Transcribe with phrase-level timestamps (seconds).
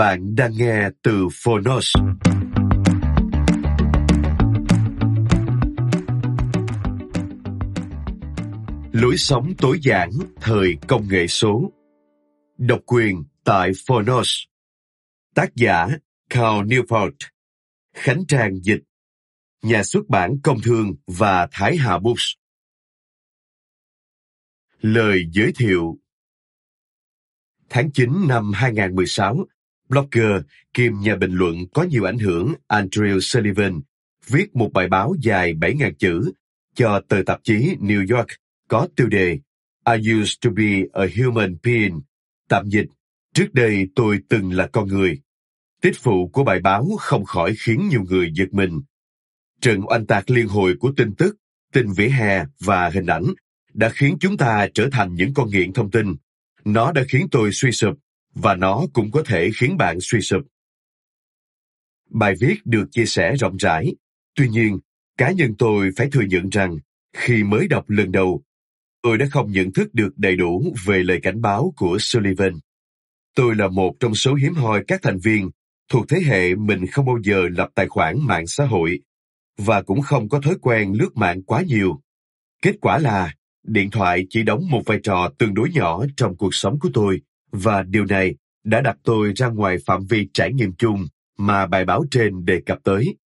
[0.00, 1.96] Bạn đang nghe từ Phonos.
[8.92, 11.72] Lối sống tối giản thời công nghệ số.
[12.58, 14.28] Độc quyền tại Phonos.
[15.34, 15.88] Tác giả
[16.30, 17.12] Carl Newport.
[17.94, 18.82] Khánh Trang dịch.
[19.62, 22.24] Nhà xuất bản Công Thương và Thái Hà Books.
[24.80, 25.98] Lời giới thiệu
[27.68, 29.46] Tháng 9 năm 2016,
[29.90, 30.42] blogger
[30.74, 33.80] kiêm nhà bình luận có nhiều ảnh hưởng Andrew Sullivan
[34.26, 36.32] viết một bài báo dài 7.000 chữ
[36.74, 38.28] cho tờ tạp chí New York
[38.68, 39.38] có tiêu đề
[39.86, 42.00] I used to be a human being,
[42.48, 42.86] tạm dịch,
[43.34, 45.20] trước đây tôi từng là con người.
[45.82, 48.80] Tích phụ của bài báo không khỏi khiến nhiều người giật mình.
[49.60, 51.36] Trận oanh tạc liên hồi của tin tức,
[51.72, 53.24] tin vỉa hè và hình ảnh
[53.74, 56.14] đã khiến chúng ta trở thành những con nghiện thông tin.
[56.64, 57.98] Nó đã khiến tôi suy sụp
[58.34, 60.42] và nó cũng có thể khiến bạn suy sụp.
[62.10, 63.94] Bài viết được chia sẻ rộng rãi,
[64.34, 64.78] tuy nhiên,
[65.16, 66.78] cá nhân tôi phải thừa nhận rằng
[67.16, 68.42] khi mới đọc lần đầu,
[69.02, 72.52] tôi đã không nhận thức được đầy đủ về lời cảnh báo của Sullivan.
[73.34, 75.50] Tôi là một trong số hiếm hoi các thành viên
[75.88, 79.00] thuộc thế hệ mình không bao giờ lập tài khoản mạng xã hội
[79.58, 82.00] và cũng không có thói quen lướt mạng quá nhiều.
[82.62, 86.54] Kết quả là điện thoại chỉ đóng một vai trò tương đối nhỏ trong cuộc
[86.54, 87.20] sống của tôi
[87.52, 88.34] và điều này
[88.64, 91.06] đã đặt tôi ra ngoài phạm vi trải nghiệm chung
[91.38, 93.16] mà bài báo trên đề cập tới.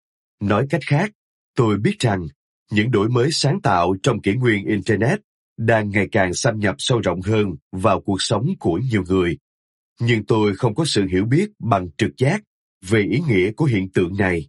[0.41, 1.11] Nói cách khác,
[1.57, 2.27] tôi biết rằng
[2.71, 5.21] những đổi mới sáng tạo trong kỷ nguyên Internet
[5.57, 9.39] đang ngày càng xâm nhập sâu rộng hơn vào cuộc sống của nhiều người.
[10.01, 12.43] Nhưng tôi không có sự hiểu biết bằng trực giác
[12.89, 14.49] về ý nghĩa của hiện tượng này.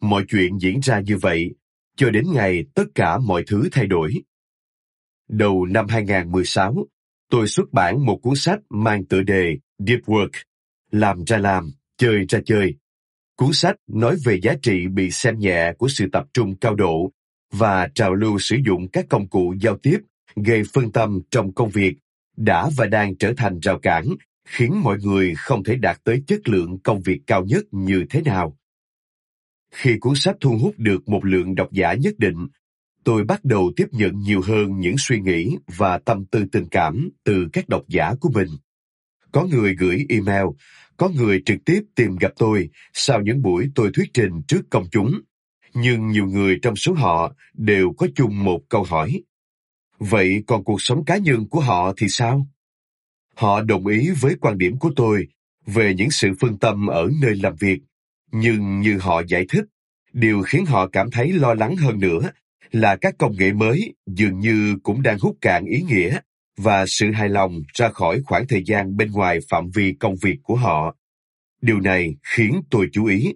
[0.00, 1.54] Mọi chuyện diễn ra như vậy
[1.96, 4.14] cho đến ngày tất cả mọi thứ thay đổi.
[5.28, 6.86] Đầu năm 2016,
[7.30, 10.30] tôi xuất bản một cuốn sách mang tựa đề Deep Work,
[10.90, 12.74] làm ra làm, chơi ra chơi.
[13.36, 17.12] Cuốn sách nói về giá trị bị xem nhẹ của sự tập trung cao độ
[17.52, 19.98] và trào lưu sử dụng các công cụ giao tiếp
[20.36, 21.94] gây phân tâm trong công việc
[22.36, 24.04] đã và đang trở thành rào cản
[24.48, 28.22] khiến mọi người không thể đạt tới chất lượng công việc cao nhất như thế
[28.22, 28.56] nào.
[29.74, 32.46] Khi cuốn sách thu hút được một lượng độc giả nhất định,
[33.04, 37.10] tôi bắt đầu tiếp nhận nhiều hơn những suy nghĩ và tâm tư tình cảm
[37.24, 38.48] từ các độc giả của mình.
[39.32, 40.44] Có người gửi email,
[40.96, 44.84] có người trực tiếp tìm gặp tôi sau những buổi tôi thuyết trình trước công
[44.92, 45.20] chúng.
[45.74, 49.22] Nhưng nhiều người trong số họ đều có chung một câu hỏi.
[49.98, 52.46] Vậy còn cuộc sống cá nhân của họ thì sao?
[53.34, 55.28] Họ đồng ý với quan điểm của tôi
[55.66, 57.80] về những sự phân tâm ở nơi làm việc,
[58.32, 59.64] nhưng như họ giải thích,
[60.12, 62.30] điều khiến họ cảm thấy lo lắng hơn nữa
[62.72, 66.18] là các công nghệ mới dường như cũng đang hút cạn ý nghĩa
[66.56, 70.36] và sự hài lòng ra khỏi khoảng thời gian bên ngoài phạm vi công việc
[70.42, 70.96] của họ.
[71.62, 73.34] Điều này khiến tôi chú ý,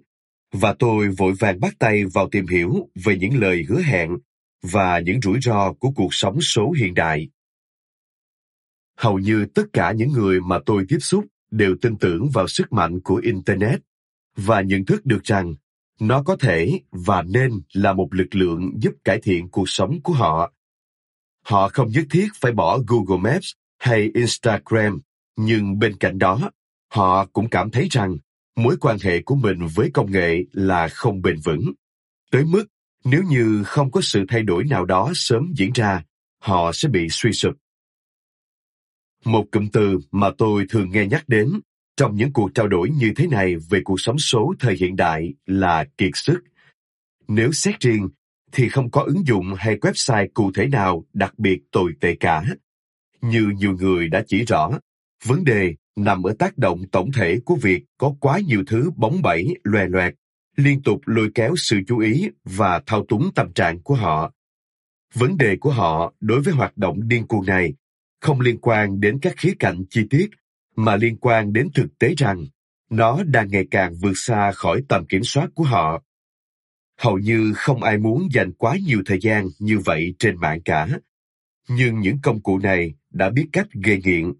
[0.51, 4.09] và tôi vội vàng bắt tay vào tìm hiểu về những lời hứa hẹn
[4.61, 7.29] và những rủi ro của cuộc sống số hiện đại.
[8.97, 12.73] Hầu như tất cả những người mà tôi tiếp xúc đều tin tưởng vào sức
[12.73, 13.79] mạnh của Internet
[14.35, 15.55] và nhận thức được rằng
[15.99, 20.13] nó có thể và nên là một lực lượng giúp cải thiện cuộc sống của
[20.13, 20.53] họ.
[21.45, 24.99] Họ không nhất thiết phải bỏ Google Maps hay Instagram,
[25.35, 26.51] nhưng bên cạnh đó,
[26.91, 28.17] họ cũng cảm thấy rằng
[28.55, 31.73] mối quan hệ của mình với công nghệ là không bền vững.
[32.31, 32.65] Tới mức
[33.03, 36.03] nếu như không có sự thay đổi nào đó sớm diễn ra,
[36.39, 37.53] họ sẽ bị suy sụp.
[39.25, 41.59] Một cụm từ mà tôi thường nghe nhắc đến
[41.97, 45.33] trong những cuộc trao đổi như thế này về cuộc sống số thời hiện đại
[45.45, 46.43] là kiệt sức.
[47.27, 48.09] Nếu xét riêng,
[48.51, 52.43] thì không có ứng dụng hay website cụ thể nào đặc biệt tồi tệ cả.
[53.21, 54.71] Như nhiều người đã chỉ rõ,
[55.25, 59.21] vấn đề nằm ở tác động tổng thể của việc có quá nhiều thứ bóng
[59.21, 60.13] bẩy, loè loẹt,
[60.55, 64.31] liên tục lôi kéo sự chú ý và thao túng tâm trạng của họ.
[65.13, 67.73] Vấn đề của họ đối với hoạt động điên cuồng này
[68.21, 70.29] không liên quan đến các khía cạnh chi tiết,
[70.75, 72.45] mà liên quan đến thực tế rằng
[72.89, 76.03] nó đang ngày càng vượt xa khỏi tầm kiểm soát của họ.
[76.97, 80.87] Hầu như không ai muốn dành quá nhiều thời gian như vậy trên mạng cả.
[81.69, 84.33] Nhưng những công cụ này đã biết cách gây nghiện.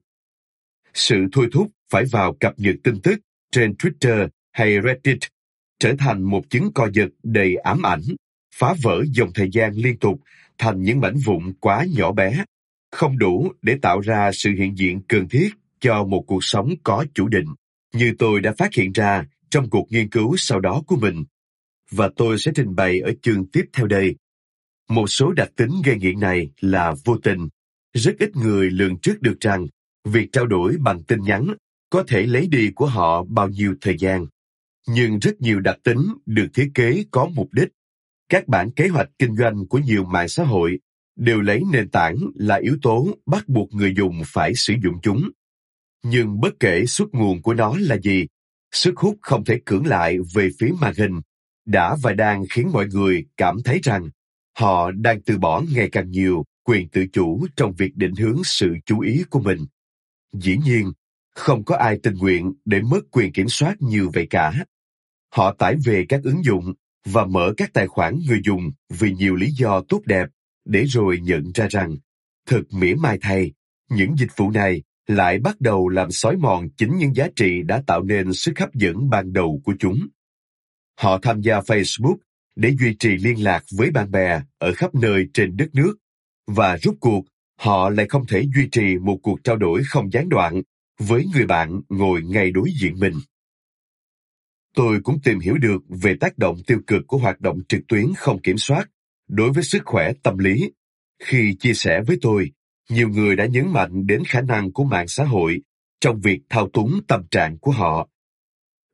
[0.94, 3.20] Sự thôi thúc phải vào cập nhật tin tức
[3.52, 5.20] trên Twitter hay Reddit
[5.80, 8.02] trở thành một chứng co giật đầy ám ảnh,
[8.56, 10.22] phá vỡ dòng thời gian liên tục
[10.58, 12.46] thành những mảnh vụn quá nhỏ bé,
[12.92, 15.50] không đủ để tạo ra sự hiện diện cần thiết
[15.80, 17.48] cho một cuộc sống có chủ định,
[17.94, 21.24] như tôi đã phát hiện ra trong cuộc nghiên cứu sau đó của mình.
[21.92, 24.16] Và tôi sẽ trình bày ở chương tiếp theo đây.
[24.90, 27.48] Một số đặc tính gây nghiện này là vô tình.
[27.94, 29.68] Rất ít người lường trước được rằng
[30.06, 31.48] việc trao đổi bằng tin nhắn
[31.90, 34.26] có thể lấy đi của họ bao nhiêu thời gian.
[34.88, 37.70] Nhưng rất nhiều đặc tính được thiết kế có mục đích.
[38.30, 40.80] Các bản kế hoạch kinh doanh của nhiều mạng xã hội
[41.16, 45.30] đều lấy nền tảng là yếu tố bắt buộc người dùng phải sử dụng chúng.
[46.08, 48.26] Nhưng bất kể xuất nguồn của nó là gì,
[48.72, 51.22] sức hút không thể cưỡng lại về phía màn hình
[51.66, 54.10] đã và đang khiến mọi người cảm thấy rằng
[54.58, 58.76] họ đang từ bỏ ngày càng nhiều quyền tự chủ trong việc định hướng sự
[58.86, 59.60] chú ý của mình.
[60.34, 60.92] Dĩ nhiên,
[61.36, 64.66] không có ai tình nguyện để mất quyền kiểm soát như vậy cả.
[65.32, 66.74] Họ tải về các ứng dụng
[67.06, 70.26] và mở các tài khoản người dùng vì nhiều lý do tốt đẹp
[70.66, 71.96] để rồi nhận ra rằng,
[72.48, 73.52] thật mỉa mai thay,
[73.90, 77.84] những dịch vụ này lại bắt đầu làm xói mòn chính những giá trị đã
[77.88, 80.08] tạo nên sức hấp dẫn ban đầu của chúng.
[81.00, 82.18] Họ tham gia Facebook
[82.56, 85.96] để duy trì liên lạc với bạn bè ở khắp nơi trên đất nước,
[86.48, 87.26] và rút cuộc
[87.60, 90.62] họ lại không thể duy trì một cuộc trao đổi không gián đoạn
[91.00, 93.14] với người bạn ngồi ngay đối diện mình.
[94.76, 98.06] Tôi cũng tìm hiểu được về tác động tiêu cực của hoạt động trực tuyến
[98.18, 98.90] không kiểm soát
[99.28, 100.72] đối với sức khỏe tâm lý.
[101.24, 102.52] Khi chia sẻ với tôi,
[102.90, 105.62] nhiều người đã nhấn mạnh đến khả năng của mạng xã hội
[106.02, 108.08] trong việc thao túng tâm trạng của họ.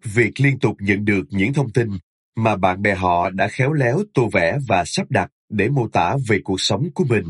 [0.03, 1.89] Việc liên tục nhận được những thông tin
[2.35, 6.17] mà bạn bè họ đã khéo léo tô vẽ và sắp đặt để mô tả
[6.27, 7.25] về cuộc sống của mình,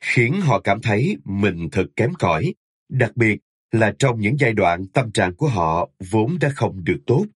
[0.00, 2.54] khiến họ cảm thấy mình thật kém cỏi,
[2.88, 3.40] đặc biệt
[3.72, 7.26] là trong những giai đoạn tâm trạng của họ vốn đã không được tốt.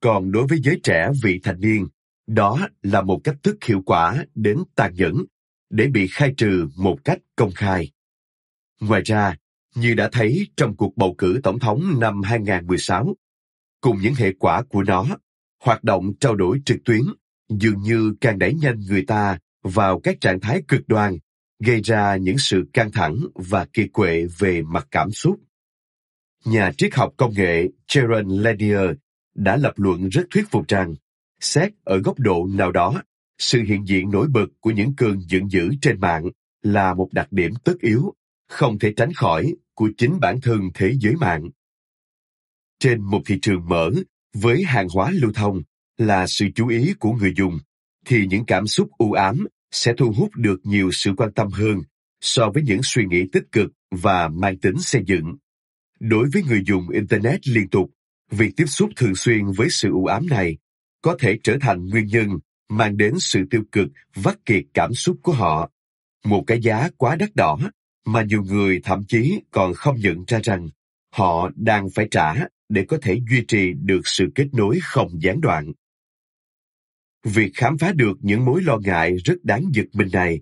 [0.00, 1.86] Còn đối với giới trẻ vị thành niên,
[2.26, 5.24] đó là một cách thức hiệu quả đến tàn nhẫn
[5.70, 7.90] để bị khai trừ một cách công khai.
[8.82, 9.36] Ngoài ra,
[9.74, 13.16] như đã thấy trong cuộc bầu cử tổng thống năm 2016,
[13.80, 15.06] cùng những hệ quả của nó,
[15.62, 17.02] hoạt động trao đổi trực tuyến
[17.48, 21.18] dường như càng đẩy nhanh người ta vào các trạng thái cực đoan,
[21.58, 25.40] gây ra những sự căng thẳng và kỳ quệ về mặt cảm xúc.
[26.44, 28.90] Nhà triết học công nghệ Jaron Lanier
[29.34, 30.94] đã lập luận rất thuyết phục rằng,
[31.40, 33.02] xét ở góc độ nào đó,
[33.38, 36.24] sự hiện diện nổi bật của những cơn giận dữ trên mạng
[36.62, 38.14] là một đặc điểm tất yếu,
[38.52, 41.50] không thể tránh khỏi của chính bản thân thế giới mạng.
[42.78, 43.90] Trên một thị trường mở,
[44.34, 45.62] với hàng hóa lưu thông
[45.98, 47.58] là sự chú ý của người dùng,
[48.06, 51.82] thì những cảm xúc u ám sẽ thu hút được nhiều sự quan tâm hơn
[52.20, 55.36] so với những suy nghĩ tích cực và mang tính xây dựng.
[56.00, 57.90] Đối với người dùng Internet liên tục,
[58.30, 60.56] việc tiếp xúc thường xuyên với sự u ám này
[61.02, 62.28] có thể trở thành nguyên nhân
[62.68, 65.70] mang đến sự tiêu cực vắt kiệt cảm xúc của họ.
[66.24, 67.58] Một cái giá quá đắt đỏ
[68.04, 70.68] mà nhiều người thậm chí còn không nhận ra rằng
[71.12, 72.34] họ đang phải trả
[72.68, 75.72] để có thể duy trì được sự kết nối không gián đoạn.
[77.24, 80.40] Việc khám phá được những mối lo ngại rất đáng giật mình này,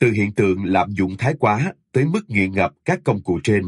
[0.00, 3.62] từ hiện tượng lạm dụng thái quá tới mức nghiện ngập các công cụ trên,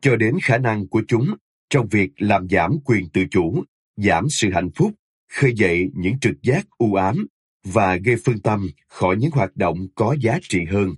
[0.00, 1.34] cho đến khả năng của chúng
[1.70, 3.64] trong việc làm giảm quyền tự chủ,
[3.96, 4.92] giảm sự hạnh phúc,
[5.32, 7.26] khơi dậy những trực giác u ám
[7.64, 10.94] và gây phân tâm khỏi những hoạt động có giá trị hơn,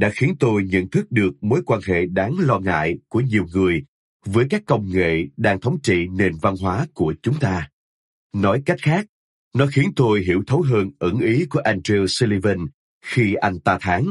[0.00, 3.84] đã khiến tôi nhận thức được mối quan hệ đáng lo ngại của nhiều người
[4.24, 7.70] với các công nghệ đang thống trị nền văn hóa của chúng ta.
[8.32, 9.06] Nói cách khác,
[9.54, 12.66] nó khiến tôi hiểu thấu hơn ẩn ý của Andrew Sullivan
[13.04, 14.04] khi anh ta thán,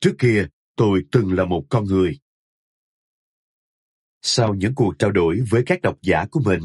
[0.00, 2.18] trước kia tôi từng là một con người.
[4.22, 6.62] Sau những cuộc trao đổi với các độc giả của mình,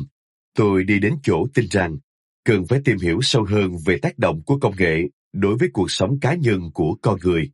[0.56, 1.98] tôi đi đến chỗ tin rằng
[2.46, 5.02] cần phải tìm hiểu sâu hơn về tác động của công nghệ
[5.34, 7.52] đối với cuộc sống cá nhân của con người.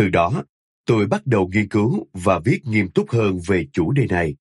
[0.00, 0.44] Từ đó,
[0.86, 4.36] tôi bắt đầu nghiên cứu và viết nghiêm túc hơn về chủ đề này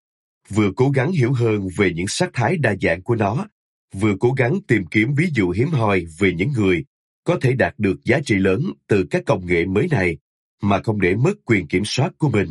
[0.48, 3.48] vừa cố gắng hiểu hơn về những sắc thái đa dạng của nó,
[3.94, 6.84] vừa cố gắng tìm kiếm ví dụ hiếm hoi về những người
[7.24, 10.18] có thể đạt được giá trị lớn từ các công nghệ mới này
[10.62, 12.48] mà không để mất quyền kiểm soát của mình.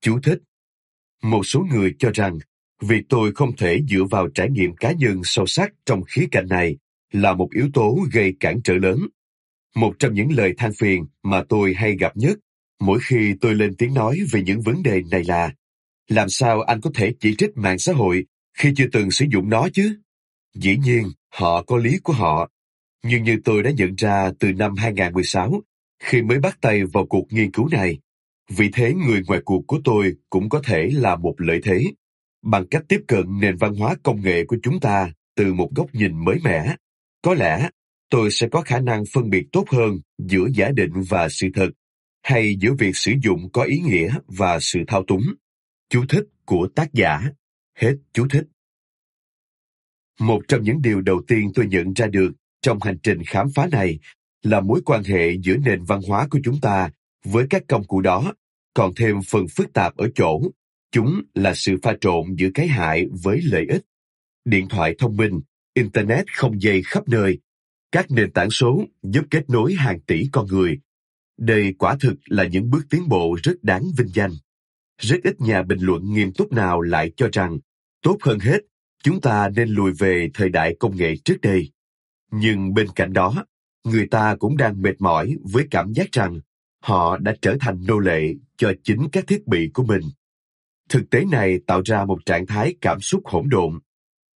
[0.00, 0.38] Chú thích
[1.22, 2.38] Một số người cho rằng
[2.82, 6.48] việc tôi không thể dựa vào trải nghiệm cá nhân sâu sắc trong khía cạnh
[6.48, 6.76] này
[7.12, 8.98] là một yếu tố gây cản trở lớn.
[9.76, 12.38] Một trong những lời than phiền mà tôi hay gặp nhất
[12.80, 15.52] mỗi khi tôi lên tiếng nói về những vấn đề này là
[16.08, 18.24] làm sao anh có thể chỉ trích mạng xã hội
[18.58, 19.98] khi chưa từng sử dụng nó chứ?
[20.54, 22.50] Dĩ nhiên, họ có lý của họ.
[23.04, 25.62] Nhưng như tôi đã nhận ra từ năm 2016,
[26.02, 27.98] khi mới bắt tay vào cuộc nghiên cứu này,
[28.50, 31.84] vì thế người ngoài cuộc của tôi cũng có thể là một lợi thế.
[32.42, 35.94] Bằng cách tiếp cận nền văn hóa công nghệ của chúng ta từ một góc
[35.94, 36.76] nhìn mới mẻ,
[37.22, 37.68] có lẽ
[38.10, 41.70] tôi sẽ có khả năng phân biệt tốt hơn giữa giả định và sự thật,
[42.22, 45.22] hay giữa việc sử dụng có ý nghĩa và sự thao túng.
[45.88, 47.22] Chú thích của tác giả.
[47.78, 48.44] Hết chú thích.
[50.20, 52.32] Một trong những điều đầu tiên tôi nhận ra được
[52.62, 53.98] trong hành trình khám phá này
[54.42, 56.90] là mối quan hệ giữa nền văn hóa của chúng ta
[57.24, 58.34] với các công cụ đó
[58.74, 60.40] còn thêm phần phức tạp ở chỗ
[60.92, 63.82] chúng là sự pha trộn giữa cái hại với lợi ích.
[64.44, 65.40] Điện thoại thông minh,
[65.74, 67.38] Internet không dây khắp nơi,
[67.92, 70.78] các nền tảng số giúp kết nối hàng tỷ con người.
[71.38, 74.30] Đây quả thực là những bước tiến bộ rất đáng vinh danh.
[74.98, 77.58] Rất ít nhà bình luận nghiêm túc nào lại cho rằng,
[78.02, 78.58] tốt hơn hết,
[79.02, 81.72] chúng ta nên lùi về thời đại công nghệ trước đây.
[82.30, 83.44] Nhưng bên cạnh đó,
[83.84, 86.40] người ta cũng đang mệt mỏi với cảm giác rằng
[86.82, 90.02] họ đã trở thành nô lệ cho chính các thiết bị của mình.
[90.88, 93.78] Thực tế này tạo ra một trạng thái cảm xúc hỗn độn.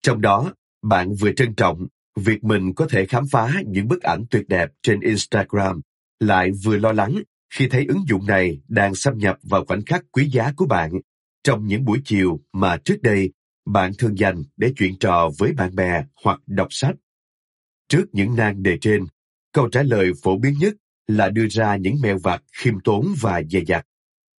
[0.03, 0.53] Trong đó,
[0.83, 1.87] bạn vừa trân trọng
[2.21, 5.81] việc mình có thể khám phá những bức ảnh tuyệt đẹp trên Instagram,
[6.21, 7.23] lại vừa lo lắng
[7.55, 10.91] khi thấy ứng dụng này đang xâm nhập vào khoảnh khắc quý giá của bạn
[11.45, 13.33] trong những buổi chiều mà trước đây
[13.67, 16.95] bạn thường dành để chuyện trò với bạn bè hoặc đọc sách.
[17.89, 19.07] Trước những nan đề trên,
[19.53, 20.75] câu trả lời phổ biến nhất
[21.07, 23.87] là đưa ra những mèo vặt khiêm tốn và dè dặt.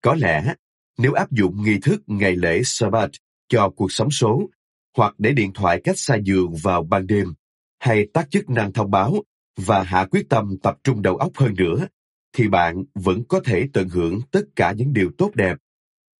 [0.01, 0.53] Có lẽ,
[0.97, 3.11] nếu áp dụng nghi thức ngày lễ Sabbath
[3.49, 4.49] cho cuộc sống số,
[4.97, 7.33] hoặc để điện thoại cách xa giường vào ban đêm,
[7.81, 9.23] hay tác chức năng thông báo
[9.57, 11.87] và hạ quyết tâm tập trung đầu óc hơn nữa,
[12.33, 15.57] thì bạn vẫn có thể tận hưởng tất cả những điều tốt đẹp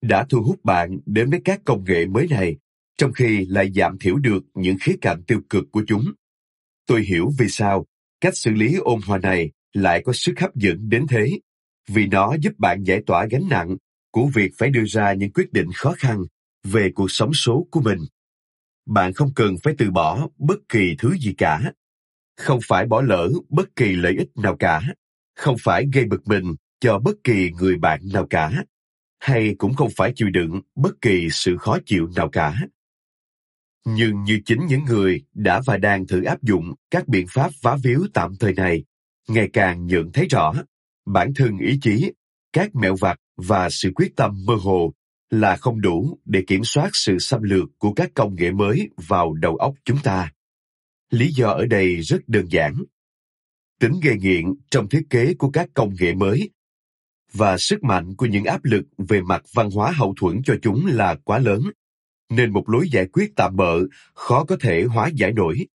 [0.02, 2.58] đã thu hút bạn đến với các công nghệ mới này,
[2.98, 6.04] trong khi lại giảm thiểu được những khía cạnh tiêu cực của chúng.
[6.88, 7.86] Tôi hiểu vì sao
[8.22, 11.40] cách xử lý ôn hòa này lại có sức hấp dẫn đến thế,
[11.88, 13.78] vì nó giúp bạn giải tỏa gánh nặng
[14.12, 16.24] của việc phải đưa ra những quyết định khó khăn
[16.64, 18.00] về cuộc sống số của mình.
[18.86, 21.74] Bạn không cần phải từ bỏ bất kỳ thứ gì cả,
[22.38, 24.82] không phải bỏ lỡ bất kỳ lợi ích nào cả,
[25.36, 28.64] không phải gây bực mình cho bất kỳ người bạn nào cả,
[29.20, 32.56] hay cũng không phải chịu đựng bất kỳ sự khó chịu nào cả.
[33.86, 37.78] Nhưng như chính những người đã và đang thử áp dụng các biện pháp vá
[37.84, 38.84] víu tạm thời này,
[39.28, 40.54] ngày càng nhận thấy rõ
[41.06, 42.12] bản thân ý chí,
[42.54, 44.94] các mẹo vặt và sự quyết tâm mơ hồ
[45.32, 49.34] là không đủ để kiểm soát sự xâm lược của các công nghệ mới vào
[49.34, 50.34] đầu óc chúng ta.
[51.10, 52.74] Lý do ở đây rất đơn giản.
[53.80, 56.50] Tính gây nghiện trong thiết kế của các công nghệ mới
[57.34, 60.86] và sức mạnh của những áp lực về mặt văn hóa hậu thuẫn cho chúng
[60.86, 61.62] là quá lớn,
[62.30, 63.80] nên một lối giải quyết tạm bợ
[64.14, 65.66] khó có thể hóa giải nổi.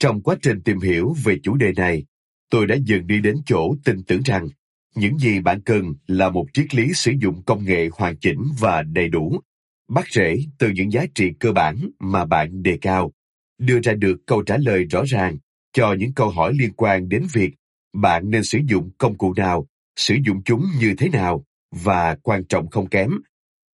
[0.00, 2.04] Trong quá trình tìm hiểu về chủ đề này,
[2.50, 4.48] tôi đã dần đi đến chỗ tin tưởng rằng
[4.94, 8.82] những gì bạn cần là một triết lý sử dụng công nghệ hoàn chỉnh và
[8.82, 9.40] đầy đủ,
[9.88, 13.12] bắt rễ từ những giá trị cơ bản mà bạn đề cao,
[13.58, 15.36] đưa ra được câu trả lời rõ ràng
[15.72, 17.50] cho những câu hỏi liên quan đến việc
[17.92, 22.44] bạn nên sử dụng công cụ nào, sử dụng chúng như thế nào và quan
[22.44, 23.10] trọng không kém,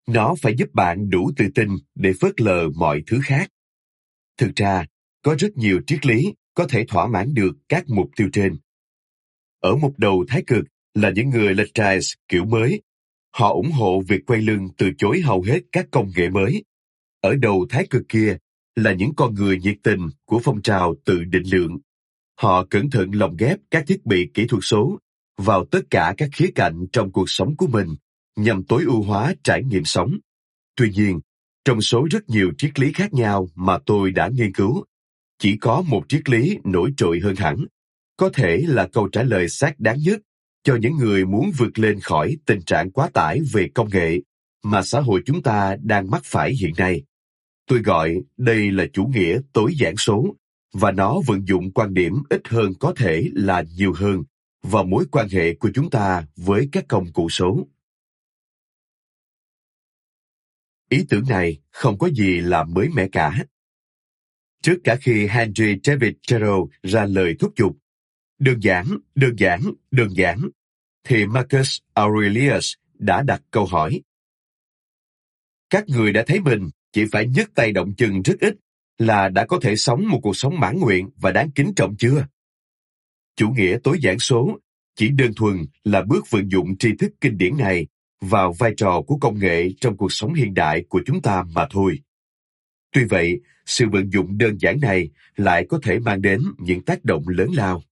[0.08, 3.50] nó phải giúp bạn đủ tự tin để phớt lờ mọi thứ khác.
[4.38, 4.86] Thực ra,
[5.22, 8.56] có rất nhiều triết lý có thể thỏa mãn được các mục tiêu trên.
[9.60, 10.64] Ở một đầu thái cực
[10.96, 12.82] là những người Latrice kiểu mới.
[13.34, 16.64] Họ ủng hộ việc quay lưng từ chối hầu hết các công nghệ mới.
[17.20, 18.36] Ở đầu thái cực kia
[18.76, 21.78] là những con người nhiệt tình của phong trào tự định lượng.
[22.40, 24.98] Họ cẩn thận lồng ghép các thiết bị kỹ thuật số
[25.38, 27.88] vào tất cả các khía cạnh trong cuộc sống của mình
[28.36, 30.18] nhằm tối ưu hóa trải nghiệm sống.
[30.76, 31.20] Tuy nhiên,
[31.64, 34.84] trong số rất nhiều triết lý khác nhau mà tôi đã nghiên cứu,
[35.38, 37.64] chỉ có một triết lý nổi trội hơn hẳn,
[38.16, 40.20] có thể là câu trả lời xác đáng nhất
[40.66, 44.20] cho những người muốn vượt lên khỏi tình trạng quá tải về công nghệ
[44.62, 47.02] mà xã hội chúng ta đang mắc phải hiện nay.
[47.66, 50.36] Tôi gọi đây là chủ nghĩa tối giản số,
[50.72, 54.22] và nó vận dụng quan điểm ít hơn có thể là nhiều hơn
[54.62, 57.66] vào mối quan hệ của chúng ta với các công cụ số.
[60.88, 63.44] Ý tưởng này không có gì là mới mẻ cả.
[64.62, 67.76] Trước cả khi Henry David Thoreau ra lời thúc giục,
[68.38, 70.48] đơn giản, đơn giản, đơn giản,
[71.04, 74.00] thì Marcus Aurelius đã đặt câu hỏi.
[75.70, 78.56] Các người đã thấy mình chỉ phải nhấc tay động chân rất ít
[78.98, 82.26] là đã có thể sống một cuộc sống mãn nguyện và đáng kính trọng chưa?
[83.36, 84.58] Chủ nghĩa tối giản số
[84.96, 87.86] chỉ đơn thuần là bước vận dụng tri thức kinh điển này
[88.20, 91.66] vào vai trò của công nghệ trong cuộc sống hiện đại của chúng ta mà
[91.70, 92.00] thôi.
[92.92, 97.04] Tuy vậy, sự vận dụng đơn giản này lại có thể mang đến những tác
[97.04, 97.82] động lớn lao.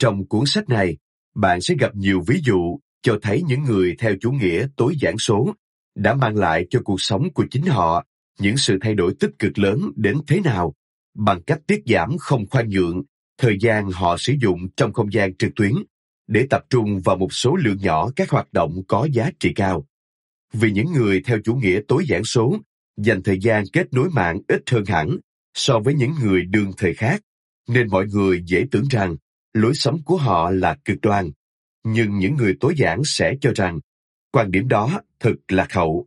[0.00, 0.96] Trong cuốn sách này,
[1.34, 5.18] bạn sẽ gặp nhiều ví dụ cho thấy những người theo chủ nghĩa tối giản
[5.18, 5.54] số
[5.94, 8.04] đã mang lại cho cuộc sống của chính họ
[8.38, 10.74] những sự thay đổi tích cực lớn đến thế nào
[11.14, 13.02] bằng cách tiết giảm không khoan nhượng
[13.38, 15.72] thời gian họ sử dụng trong không gian trực tuyến
[16.26, 19.86] để tập trung vào một số lượng nhỏ các hoạt động có giá trị cao.
[20.52, 22.56] Vì những người theo chủ nghĩa tối giản số
[22.96, 25.16] dành thời gian kết nối mạng ít hơn hẳn
[25.54, 27.22] so với những người đương thời khác,
[27.68, 29.16] nên mọi người dễ tưởng rằng
[29.52, 31.30] lối sống của họ là cực đoan.
[31.84, 33.80] Nhưng những người tối giản sẽ cho rằng,
[34.32, 36.06] quan điểm đó thật lạc hậu.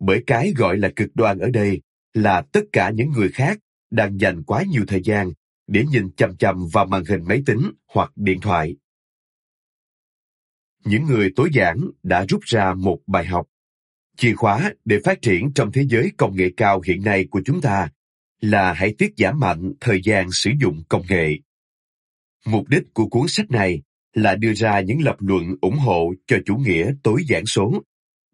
[0.00, 1.80] Bởi cái gọi là cực đoan ở đây
[2.14, 3.58] là tất cả những người khác
[3.90, 5.32] đang dành quá nhiều thời gian
[5.66, 8.76] để nhìn chằm chằm vào màn hình máy tính hoặc điện thoại.
[10.84, 13.46] Những người tối giản đã rút ra một bài học.
[14.16, 17.60] Chìa khóa để phát triển trong thế giới công nghệ cao hiện nay của chúng
[17.60, 17.88] ta
[18.40, 21.38] là hãy tiết giảm mạnh thời gian sử dụng công nghệ.
[22.46, 23.82] Mục đích của cuốn sách này
[24.14, 27.82] là đưa ra những lập luận ủng hộ cho chủ nghĩa tối giản số,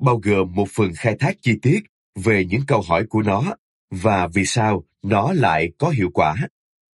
[0.01, 1.81] bao gồm một phần khai thác chi tiết
[2.15, 3.55] về những câu hỏi của nó
[3.91, 6.37] và vì sao nó lại có hiệu quả.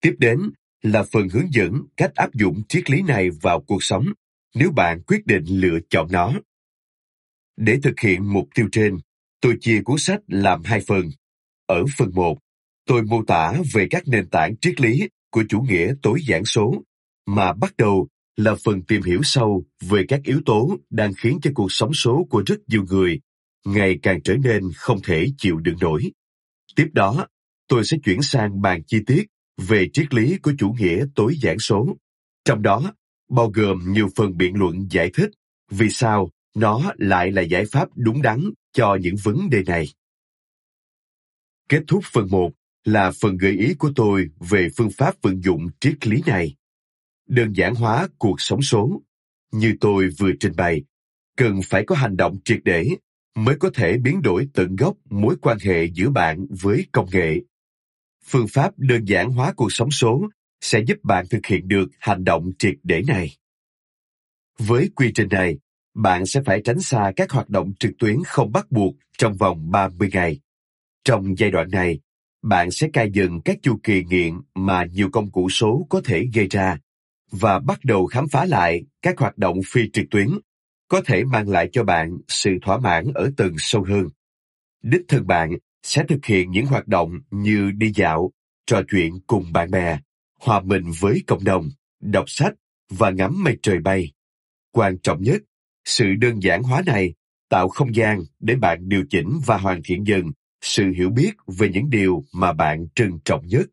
[0.01, 0.39] Tiếp đến
[0.81, 4.05] là phần hướng dẫn cách áp dụng triết lý này vào cuộc sống
[4.55, 6.33] nếu bạn quyết định lựa chọn nó.
[7.57, 8.97] Để thực hiện mục tiêu trên,
[9.41, 11.09] tôi chia cuốn sách làm hai phần.
[11.65, 12.37] Ở phần 1,
[12.85, 16.83] tôi mô tả về các nền tảng triết lý của chủ nghĩa tối giản số,
[17.25, 18.07] mà bắt đầu
[18.37, 22.27] là phần tìm hiểu sâu về các yếu tố đang khiến cho cuộc sống số
[22.29, 23.19] của rất nhiều người
[23.65, 26.11] ngày càng trở nên không thể chịu đựng nổi.
[26.75, 27.27] Tiếp đó,
[27.67, 29.25] tôi sẽ chuyển sang bàn chi tiết
[29.57, 31.97] về triết lý của chủ nghĩa tối giản số,
[32.45, 32.93] trong đó
[33.29, 35.29] bao gồm nhiều phần biện luận giải thích
[35.71, 39.85] vì sao nó lại là giải pháp đúng đắn cho những vấn đề này.
[41.69, 42.51] Kết thúc phần 1
[42.83, 46.55] là phần gợi ý của tôi về phương pháp vận dụng triết lý này.
[47.27, 49.01] Đơn giản hóa cuộc sống số,
[49.51, 50.83] như tôi vừa trình bày,
[51.37, 52.89] cần phải có hành động triệt để
[53.35, 57.41] mới có thể biến đổi tận gốc mối quan hệ giữa bạn với công nghệ.
[58.25, 60.27] Phương pháp đơn giản hóa cuộc sống số
[60.61, 63.35] sẽ giúp bạn thực hiện được hành động triệt để này.
[64.59, 65.57] Với quy trình này,
[65.93, 69.71] bạn sẽ phải tránh xa các hoạt động trực tuyến không bắt buộc trong vòng
[69.71, 70.39] 30 ngày.
[71.03, 71.99] Trong giai đoạn này,
[72.41, 76.25] bạn sẽ cai dừng các chu kỳ nghiện mà nhiều công cụ số có thể
[76.33, 76.77] gây ra
[77.39, 80.27] và bắt đầu khám phá lại các hoạt động phi trực tuyến
[80.87, 84.09] có thể mang lại cho bạn sự thỏa mãn ở tầng sâu hơn.
[84.81, 88.31] Đích thân bạn sẽ thực hiện những hoạt động như đi dạo,
[88.65, 89.99] trò chuyện cùng bạn bè,
[90.41, 91.69] hòa mình với cộng đồng,
[92.01, 92.53] đọc sách
[92.89, 94.11] và ngắm mây trời bay.
[94.71, 95.41] Quan trọng nhất,
[95.85, 97.13] sự đơn giản hóa này
[97.49, 101.69] tạo không gian để bạn điều chỉnh và hoàn thiện dần sự hiểu biết về
[101.69, 103.65] những điều mà bạn trân trọng nhất.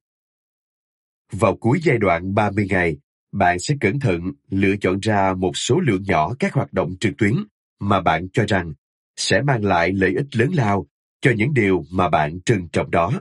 [1.32, 2.96] Vào cuối giai đoạn 30 ngày,
[3.32, 7.12] bạn sẽ cẩn thận lựa chọn ra một số lượng nhỏ các hoạt động trực
[7.18, 7.34] tuyến
[7.80, 8.72] mà bạn cho rằng
[9.16, 10.86] sẽ mang lại lợi ích lớn lao
[11.20, 13.20] cho những điều mà bạn trân trọng đó.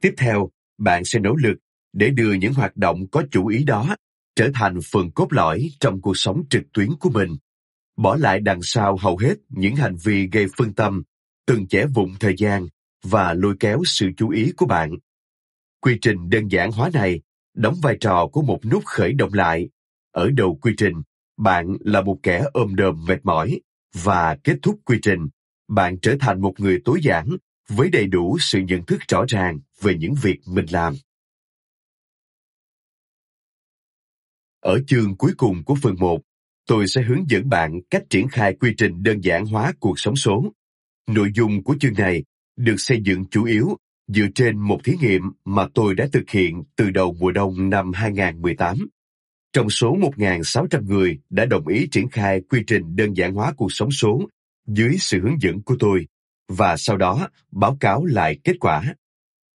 [0.00, 1.58] Tiếp theo, bạn sẽ nỗ lực
[1.92, 3.96] để đưa những hoạt động có chủ ý đó
[4.36, 7.36] trở thành phần cốt lõi trong cuộc sống trực tuyến của mình,
[7.96, 11.02] bỏ lại đằng sau hầu hết những hành vi gây phân tâm,
[11.46, 12.66] từng chẻ vụng thời gian
[13.04, 14.90] và lôi kéo sự chú ý của bạn.
[15.80, 17.20] Quy trình đơn giản hóa này
[17.58, 19.68] đóng vai trò của một nút khởi động lại.
[20.12, 21.02] Ở đầu quy trình,
[21.36, 23.60] bạn là một kẻ ôm đờm mệt mỏi
[24.02, 25.28] và kết thúc quy trình,
[25.68, 27.26] bạn trở thành một người tối giản
[27.68, 30.94] với đầy đủ sự nhận thức rõ ràng về những việc mình làm.
[34.60, 36.20] Ở chương cuối cùng của phần 1,
[36.66, 40.16] tôi sẽ hướng dẫn bạn cách triển khai quy trình đơn giản hóa cuộc sống
[40.16, 40.52] số.
[41.06, 42.24] Nội dung của chương này
[42.56, 43.76] được xây dựng chủ yếu
[44.08, 47.92] dựa trên một thí nghiệm mà tôi đã thực hiện từ đầu mùa đông năm
[47.92, 48.76] 2018.
[49.52, 53.72] Trong số 1.600 người đã đồng ý triển khai quy trình đơn giản hóa cuộc
[53.72, 54.28] sống số
[54.66, 56.06] dưới sự hướng dẫn của tôi
[56.48, 58.94] và sau đó báo cáo lại kết quả.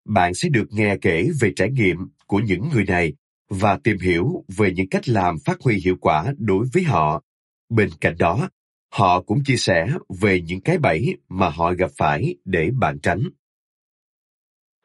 [0.08, 3.12] Bạn sẽ được nghe kể về trải nghiệm của những người này
[3.50, 7.22] và tìm hiểu về những cách làm phát huy hiệu quả đối với họ.
[7.68, 8.48] Bên cạnh đó,
[8.92, 9.88] họ cũng chia sẻ
[10.20, 13.22] về những cái bẫy mà họ gặp phải để bạn tránh.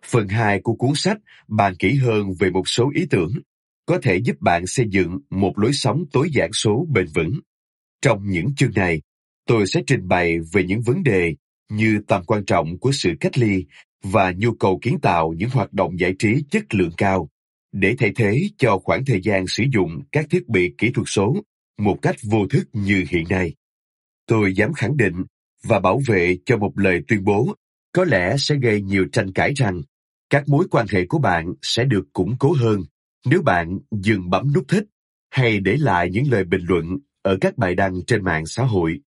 [0.07, 1.17] Phần 2 của cuốn sách
[1.47, 3.31] bàn kỹ hơn về một số ý tưởng,
[3.85, 7.39] có thể giúp bạn xây dựng một lối sống tối giản số bền vững.
[8.01, 9.01] Trong những chương này,
[9.47, 11.35] tôi sẽ trình bày về những vấn đề
[11.69, 13.65] như tầm quan trọng của sự cách ly
[14.03, 17.29] và nhu cầu kiến tạo những hoạt động giải trí chất lượng cao
[17.71, 21.35] để thay thế cho khoảng thời gian sử dụng các thiết bị kỹ thuật số
[21.77, 23.53] một cách vô thức như hiện nay.
[24.27, 25.23] Tôi dám khẳng định
[25.63, 27.55] và bảo vệ cho một lời tuyên bố
[27.91, 29.81] có lẽ sẽ gây nhiều tranh cãi rằng
[30.29, 32.83] các mối quan hệ của bạn sẽ được củng cố hơn
[33.25, 34.85] nếu bạn dừng bấm nút thích
[35.29, 38.99] hay để lại những lời bình luận ở các bài đăng trên mạng xã hội.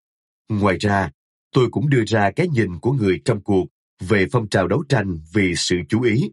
[0.50, 1.12] Ngoài ra,
[1.54, 3.68] tôi cũng đưa ra cái nhìn của người trong cuộc
[4.00, 6.32] về phong trào đấu tranh vì sự chú ý,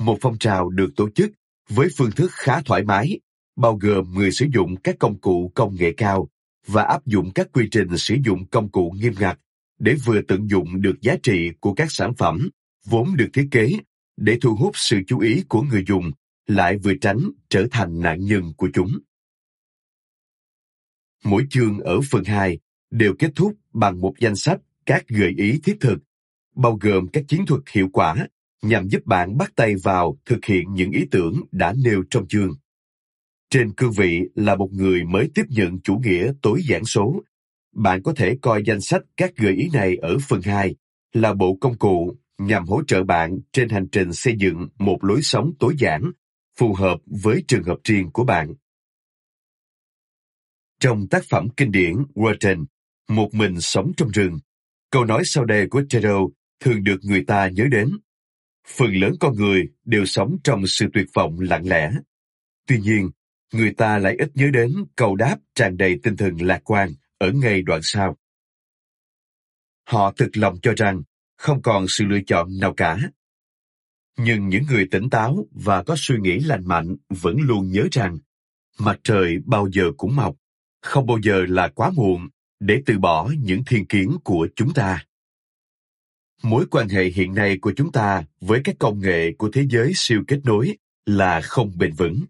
[0.00, 1.30] một phong trào được tổ chức
[1.68, 3.20] với phương thức khá thoải mái,
[3.56, 6.28] bao gồm người sử dụng các công cụ công nghệ cao
[6.66, 9.38] và áp dụng các quy trình sử dụng công cụ nghiêm ngặt
[9.78, 12.48] để vừa tận dụng được giá trị của các sản phẩm
[12.84, 13.72] vốn được thiết kế
[14.18, 16.10] để thu hút sự chú ý của người dùng
[16.46, 18.98] lại vừa tránh trở thành nạn nhân của chúng.
[21.24, 22.58] Mỗi chương ở phần 2
[22.90, 25.98] đều kết thúc bằng một danh sách các gợi ý thiết thực,
[26.54, 28.26] bao gồm các chiến thuật hiệu quả
[28.62, 32.56] nhằm giúp bạn bắt tay vào thực hiện những ý tưởng đã nêu trong chương.
[33.50, 37.22] Trên cương vị là một người mới tiếp nhận chủ nghĩa tối giản số,
[37.74, 40.76] bạn có thể coi danh sách các gợi ý này ở phần 2
[41.12, 45.22] là bộ công cụ nhằm hỗ trợ bạn trên hành trình xây dựng một lối
[45.22, 46.12] sống tối giản,
[46.58, 48.54] phù hợp với trường hợp riêng của bạn.
[50.80, 52.64] Trong tác phẩm kinh điển Wharton,
[53.08, 54.38] Một mình sống trong rừng,
[54.90, 57.88] câu nói sau đây của Thoreau thường được người ta nhớ đến.
[58.66, 61.90] Phần lớn con người đều sống trong sự tuyệt vọng lặng lẽ.
[62.66, 63.10] Tuy nhiên,
[63.52, 67.32] người ta lại ít nhớ đến câu đáp tràn đầy tinh thần lạc quan ở
[67.32, 68.16] ngay đoạn sau.
[69.84, 71.02] Họ thực lòng cho rằng
[71.38, 72.98] không còn sự lựa chọn nào cả.
[74.18, 78.18] Nhưng những người tỉnh táo và có suy nghĩ lành mạnh vẫn luôn nhớ rằng
[78.78, 80.36] mặt trời bao giờ cũng mọc,
[80.82, 82.28] không bao giờ là quá muộn
[82.60, 85.04] để từ bỏ những thiên kiến của chúng ta.
[86.42, 89.92] Mối quan hệ hiện nay của chúng ta với các công nghệ của thế giới
[89.94, 92.24] siêu kết nối là không bền vững,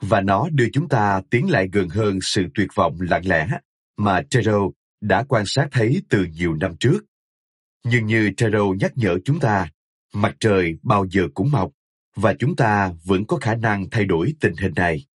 [0.00, 3.48] và nó đưa chúng ta tiến lại gần hơn sự tuyệt vọng lặng lẽ
[3.96, 4.60] mà Trero
[5.00, 7.00] đã quan sát thấy từ nhiều năm trước.
[7.88, 9.70] Nhưng như Tero nhắc nhở chúng ta,
[10.14, 11.72] mặt trời bao giờ cũng mọc,
[12.16, 15.06] và chúng ta vẫn có khả năng thay đổi tình hình này.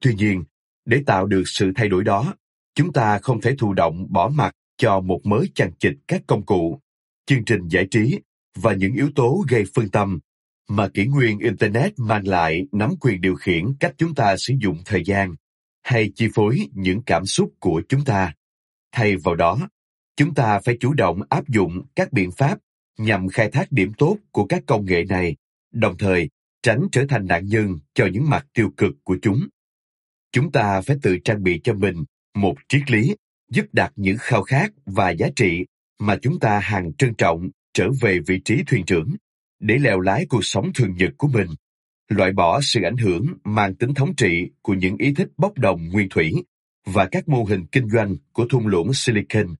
[0.00, 0.44] Tuy nhiên,
[0.84, 2.34] để tạo được sự thay đổi đó,
[2.74, 6.46] chúng ta không thể thụ động bỏ mặt cho một mớ chằng chịt các công
[6.46, 6.80] cụ,
[7.26, 8.18] chương trình giải trí
[8.56, 10.18] và những yếu tố gây phân tâm
[10.68, 14.78] mà kỷ nguyên Internet mang lại nắm quyền điều khiển cách chúng ta sử dụng
[14.84, 15.34] thời gian
[15.82, 18.34] hay chi phối những cảm xúc của chúng ta.
[18.92, 19.68] Thay vào đó,
[20.16, 22.58] chúng ta phải chủ động áp dụng các biện pháp
[22.98, 25.36] nhằm khai thác điểm tốt của các công nghệ này,
[25.72, 26.28] đồng thời
[26.62, 29.48] tránh trở thành nạn nhân cho những mặt tiêu cực của chúng.
[30.32, 33.16] Chúng ta phải tự trang bị cho mình một triết lý
[33.50, 35.66] giúp đặt những khao khát và giá trị
[35.98, 39.16] mà chúng ta hàng trân trọng trở về vị trí thuyền trưởng
[39.60, 41.48] để lèo lái cuộc sống thường nhật của mình
[42.08, 45.88] loại bỏ sự ảnh hưởng mang tính thống trị của những ý thích bốc đồng
[45.88, 46.32] nguyên thủy
[46.86, 49.54] và các mô hình kinh doanh của thung lũng Silicon.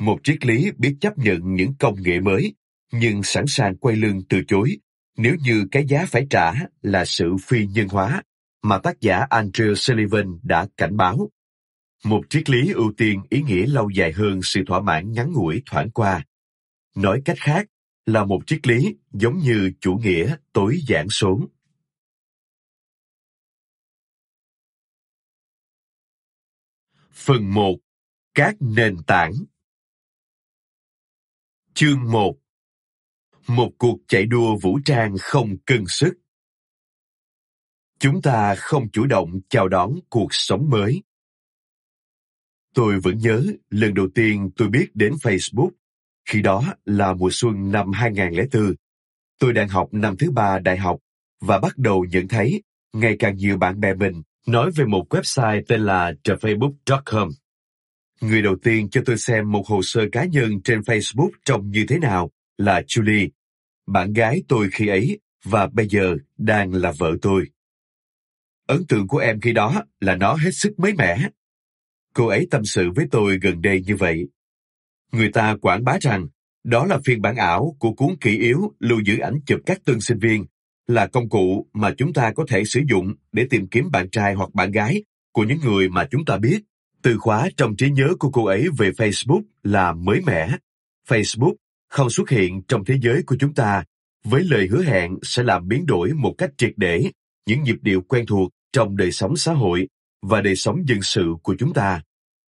[0.00, 2.54] Một triết lý biết chấp nhận những công nghệ mới,
[2.92, 4.78] nhưng sẵn sàng quay lưng từ chối
[5.16, 8.22] nếu như cái giá phải trả là sự phi nhân hóa
[8.62, 11.30] mà tác giả Andrew Sullivan đã cảnh báo.
[12.04, 15.62] Một triết lý ưu tiên ý nghĩa lâu dài hơn sự thỏa mãn ngắn ngủi
[15.66, 16.24] thoảng qua.
[16.96, 17.66] Nói cách khác,
[18.06, 21.40] là một triết lý giống như chủ nghĩa tối giản số.
[27.12, 27.76] Phần 1.
[28.34, 29.32] Các nền tảng
[31.74, 32.36] Chương 1
[33.46, 36.14] Một cuộc chạy đua vũ trang không cân sức
[37.98, 41.02] Chúng ta không chủ động chào đón cuộc sống mới.
[42.74, 45.70] Tôi vẫn nhớ lần đầu tiên tôi biết đến Facebook.
[46.28, 48.74] Khi đó là mùa xuân năm 2004.
[49.38, 51.00] Tôi đang học năm thứ ba đại học
[51.40, 55.62] và bắt đầu nhận thấy ngày càng nhiều bạn bè mình nói về một website
[55.68, 57.28] tên là thefacebook.com.
[58.20, 61.84] Người đầu tiên cho tôi xem một hồ sơ cá nhân trên Facebook trông như
[61.88, 63.28] thế nào là Julie,
[63.86, 67.44] bạn gái tôi khi ấy và bây giờ đang là vợ tôi.
[68.66, 71.28] Ấn tượng của em khi đó là nó hết sức mới mẻ.
[72.14, 74.28] Cô ấy tâm sự với tôi gần đây như vậy.
[75.12, 76.28] Người ta quảng bá rằng
[76.64, 80.00] đó là phiên bản ảo của cuốn kỷ yếu lưu giữ ảnh chụp các tân
[80.00, 80.44] sinh viên
[80.86, 84.34] là công cụ mà chúng ta có thể sử dụng để tìm kiếm bạn trai
[84.34, 86.60] hoặc bạn gái của những người mà chúng ta biết.
[87.02, 90.48] Từ khóa trong trí nhớ của cô ấy về Facebook là mới mẻ.
[91.08, 91.54] Facebook
[91.88, 93.84] không xuất hiện trong thế giới của chúng ta
[94.24, 97.10] với lời hứa hẹn sẽ làm biến đổi một cách triệt để
[97.46, 99.88] những nhịp điệu quen thuộc trong đời sống xã hội
[100.22, 102.02] và đời sống dân sự của chúng ta.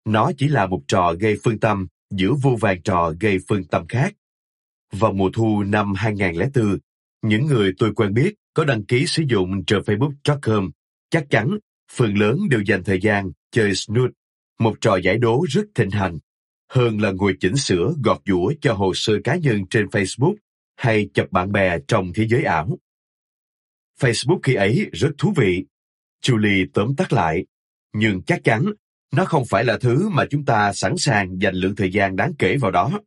[0.05, 3.87] Nó chỉ là một trò gây phân tâm giữa vô vàng trò gây phân tâm
[3.87, 4.15] khác.
[4.93, 6.79] Vào mùa thu năm 2004,
[7.23, 10.71] những người tôi quen biết có đăng ký sử dụng trên Facebook.com
[11.11, 11.59] chắc chắn
[11.93, 14.11] phần lớn đều dành thời gian chơi Snoot,
[14.59, 16.19] một trò giải đố rất thịnh hành,
[16.69, 20.35] hơn là ngồi chỉnh sửa gọt giũa cho hồ sơ cá nhân trên Facebook
[20.77, 22.79] hay chập bạn bè trong thế giới ảo.
[24.01, 25.65] Facebook khi ấy rất thú vị.
[26.23, 27.47] Julie tóm tắt lại,
[27.93, 28.65] nhưng chắc chắn
[29.13, 32.33] nó không phải là thứ mà chúng ta sẵn sàng dành lượng thời gian đáng
[32.39, 33.01] kể vào đó.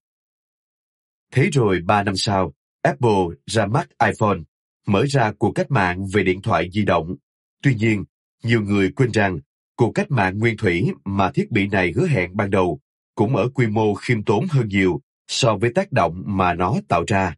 [1.31, 4.39] Thế rồi ba năm sau, Apple ra mắt iPhone,
[4.87, 7.15] mở ra cuộc cách mạng về điện thoại di động.
[7.63, 8.03] Tuy nhiên,
[8.43, 9.39] nhiều người quên rằng
[9.75, 12.79] cuộc cách mạng nguyên thủy mà thiết bị này hứa hẹn ban đầu
[13.15, 17.03] cũng ở quy mô khiêm tốn hơn nhiều so với tác động mà nó tạo
[17.07, 17.35] ra.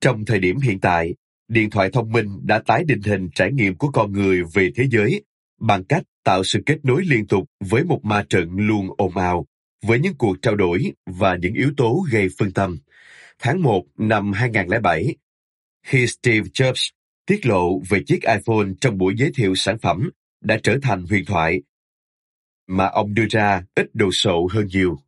[0.00, 1.14] Trong thời điểm hiện tại,
[1.48, 4.84] điện thoại thông minh đã tái định hình trải nghiệm của con người về thế
[4.90, 5.24] giới
[5.60, 9.46] bằng cách tạo sự kết nối liên tục với một ma trận luôn ồn ào,
[9.82, 12.78] với những cuộc trao đổi và những yếu tố gây phân tâm.
[13.38, 15.16] Tháng 1 năm 2007,
[15.86, 16.90] khi Steve Jobs
[17.26, 20.10] tiết lộ về chiếc iPhone trong buổi giới thiệu sản phẩm
[20.42, 21.62] đã trở thành huyền thoại,
[22.66, 24.98] mà ông đưa ra ít đồ sộ hơn nhiều.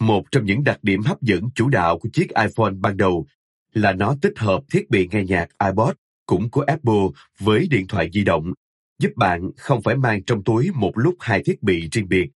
[0.00, 3.26] Một trong những đặc điểm hấp dẫn chủ đạo của chiếc iPhone ban đầu
[3.72, 5.94] là nó tích hợp thiết bị nghe nhạc iPod
[6.26, 7.06] cũng của Apple
[7.38, 8.52] với điện thoại di động,
[8.98, 12.30] giúp bạn không phải mang trong túi một lúc hai thiết bị riêng biệt.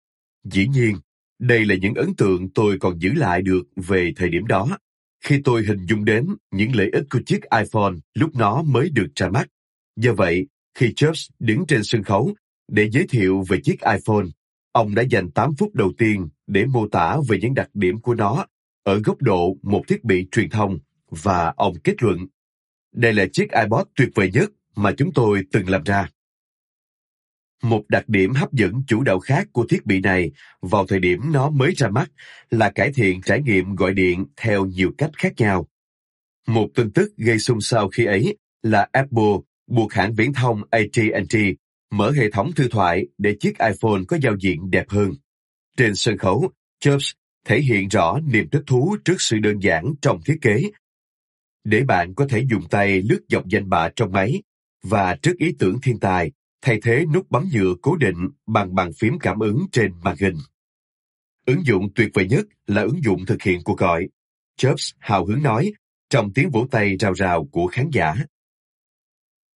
[0.43, 0.95] Dĩ nhiên,
[1.39, 4.77] đây là những ấn tượng tôi còn giữ lại được về thời điểm đó,
[5.23, 9.07] khi tôi hình dung đến những lợi ích của chiếc iPhone lúc nó mới được
[9.15, 9.47] ra mắt.
[9.95, 12.33] Do vậy, khi Jobs đứng trên sân khấu
[12.67, 14.25] để giới thiệu về chiếc iPhone,
[14.71, 18.15] ông đã dành 8 phút đầu tiên để mô tả về những đặc điểm của
[18.15, 18.45] nó
[18.83, 22.27] ở góc độ một thiết bị truyền thông và ông kết luận,
[22.93, 26.09] đây là chiếc iPod tuyệt vời nhất mà chúng tôi từng làm ra.
[27.63, 30.31] Một đặc điểm hấp dẫn chủ đạo khác của thiết bị này
[30.61, 32.11] vào thời điểm nó mới ra mắt
[32.49, 35.67] là cải thiện trải nghiệm gọi điện theo nhiều cách khác nhau.
[36.47, 39.33] Một tin tức gây xôn xao khi ấy là Apple
[39.73, 41.35] buộc hãng viễn thông AT&T
[41.91, 45.11] mở hệ thống thư thoại để chiếc iPhone có giao diện đẹp hơn.
[45.77, 46.51] Trên sân khấu,
[46.83, 47.13] Jobs
[47.45, 50.61] thể hiện rõ niềm thích thú trước sự đơn giản trong thiết kế
[51.63, 54.41] để bạn có thể dùng tay lướt dọc danh bạ trong máy
[54.83, 56.31] và trước ý tưởng thiên tài
[56.61, 60.35] thay thế nút bấm nhựa cố định bằng bàn phím cảm ứng trên màn hình.
[61.45, 64.07] Ứng dụng tuyệt vời nhất là ứng dụng thực hiện cuộc gọi.
[64.59, 65.73] Jobs hào hứng nói
[66.09, 68.15] trong tiếng vỗ tay rào rào của khán giả.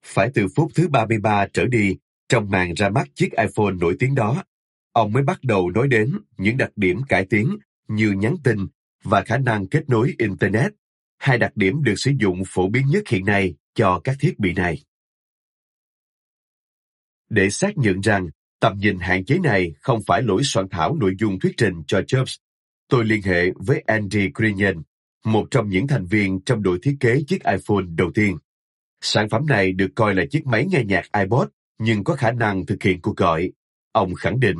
[0.06, 1.98] Phải từ phút thứ 33 trở đi,
[2.30, 4.44] trong màn ra mắt chiếc iPhone nổi tiếng đó,
[4.92, 7.58] ông mới bắt đầu nói đến những đặc điểm cải tiến
[7.88, 8.68] như nhắn tin
[9.04, 10.72] và khả năng kết nối Internet
[11.18, 14.54] hai đặc điểm được sử dụng phổ biến nhất hiện nay cho các thiết bị
[14.54, 14.84] này.
[17.30, 18.30] Để xác nhận rằng
[18.60, 22.00] tầm nhìn hạn chế này không phải lỗi soạn thảo nội dung thuyết trình cho
[22.00, 22.38] Jobs,
[22.90, 24.82] tôi liên hệ với Andy Grenion,
[25.26, 28.38] một trong những thành viên trong đội thiết kế chiếc iPhone đầu tiên.
[29.02, 31.48] Sản phẩm này được coi là chiếc máy nghe nhạc iPod
[31.80, 33.52] nhưng có khả năng thực hiện cuộc gọi.
[33.92, 34.58] Ông khẳng định,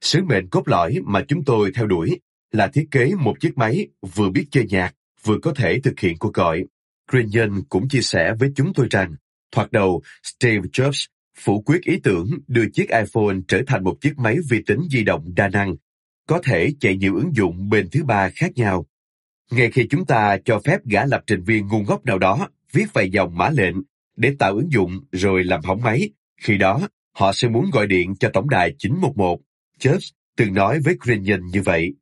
[0.00, 2.20] sứ mệnh cốt lõi mà chúng tôi theo đuổi
[2.52, 6.18] là thiết kế một chiếc máy vừa biết chơi nhạc vừa có thể thực hiện
[6.18, 6.64] cuộc gọi.
[7.08, 9.14] Grenion cũng chia sẻ với chúng tôi rằng,
[9.52, 11.06] thoạt đầu Steve Jobs
[11.38, 15.04] phủ quyết ý tưởng đưa chiếc iPhone trở thành một chiếc máy vi tính di
[15.04, 15.76] động đa năng,
[16.26, 18.86] có thể chạy nhiều ứng dụng bên thứ ba khác nhau.
[19.50, 22.92] Ngay khi chúng ta cho phép gã lập trình viên ngu ngốc nào đó viết
[22.92, 23.74] vài dòng mã lệnh
[24.16, 26.10] để tạo ứng dụng rồi làm hỏng máy,
[26.40, 29.40] khi đó họ sẽ muốn gọi điện cho tổng đài 911.
[29.80, 31.94] Jobs từng nói với Grinion như vậy.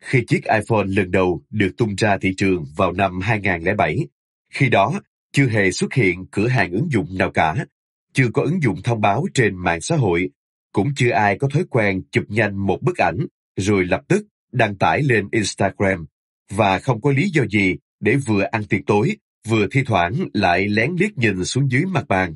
[0.00, 4.06] Khi chiếc iPhone lần đầu được tung ra thị trường vào năm 2007,
[4.50, 5.00] khi đó
[5.32, 7.66] chưa hề xuất hiện cửa hàng ứng dụng nào cả,
[8.12, 10.30] chưa có ứng dụng thông báo trên mạng xã hội,
[10.72, 13.26] cũng chưa ai có thói quen chụp nhanh một bức ảnh
[13.56, 16.06] rồi lập tức đăng tải lên Instagram
[16.50, 19.16] và không có lý do gì để vừa ăn tiệc tối,
[19.48, 22.34] vừa thi thoảng lại lén liếc nhìn xuống dưới mặt bàn.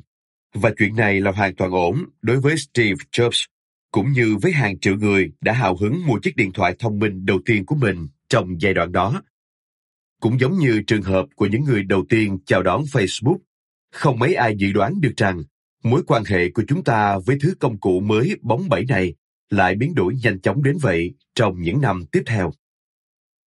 [0.53, 3.45] Và chuyện này là hoàn toàn ổn đối với Steve Jobs
[3.91, 7.25] cũng như với hàng triệu người đã hào hứng mua chiếc điện thoại thông minh
[7.25, 9.23] đầu tiên của mình trong giai đoạn đó.
[10.21, 13.37] Cũng giống như trường hợp của những người đầu tiên chào đón Facebook,
[13.91, 15.43] không mấy ai dự đoán được rằng
[15.83, 19.13] mối quan hệ của chúng ta với thứ công cụ mới bóng bẩy này
[19.49, 22.51] lại biến đổi nhanh chóng đến vậy trong những năm tiếp theo.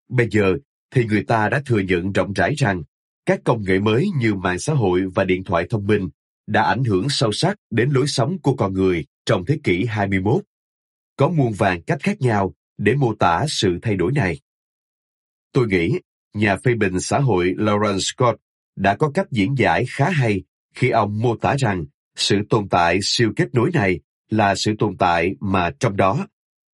[0.10, 0.58] Bây giờ
[0.91, 2.84] thì người ta đã thừa nhận rộng rãi rằng
[3.26, 6.10] các công nghệ mới như mạng xã hội và điện thoại thông minh
[6.48, 10.44] đã ảnh hưởng sâu sắc đến lối sống của con người trong thế kỷ 21.
[11.16, 14.40] Có muôn vàng cách khác nhau để mô tả sự thay đổi này.
[15.54, 16.00] Tôi nghĩ,
[16.34, 18.40] nhà phê bình xã hội Lawrence Scott
[18.76, 20.44] đã có cách diễn giải khá hay
[20.76, 24.98] khi ông mô tả rằng Sự tồn tại siêu kết nối này là sự tồn
[24.98, 26.28] tại mà trong đó,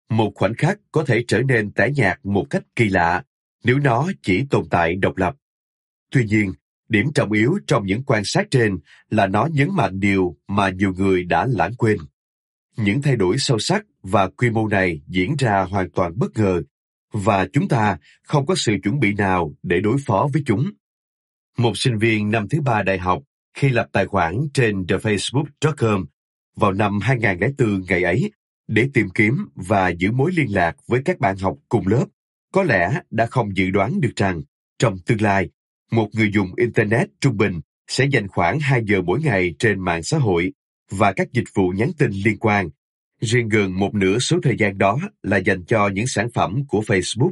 [0.10, 3.24] một khoảnh khắc có thể trở nên tẻ nhạt một cách kỳ lạ
[3.64, 5.36] nếu nó chỉ tồn tại độc lập.
[6.14, 6.54] Tuy nhiên,
[6.90, 8.78] điểm trọng yếu trong những quan sát trên
[9.10, 11.98] là nó nhấn mạnh điều mà nhiều người đã lãng quên.
[12.78, 16.62] Những thay đổi sâu sắc và quy mô này diễn ra hoàn toàn bất ngờ
[17.14, 20.72] và chúng ta không có sự chuẩn bị nào để đối phó với chúng.
[21.58, 23.24] Một sinh viên năm thứ ba đại học
[23.54, 26.06] khi lập tài khoản trên thefacebook.com
[26.56, 28.32] vào năm 2004 ngày ấy
[28.68, 32.06] để tìm kiếm và giữ mối liên lạc với các bạn học cùng lớp,
[32.52, 34.42] có lẽ đã không dự đoán được rằng
[34.80, 35.50] trong tương lai,
[35.92, 40.04] một người dùng Internet trung bình sẽ dành khoảng 2 giờ mỗi ngày trên mạng
[40.04, 40.54] xã hội
[40.92, 42.70] và các dịch vụ nhắn tin liên quan.
[43.22, 46.82] Riêng gần một nửa số thời gian đó là dành cho những sản phẩm của
[46.82, 47.32] Facebook.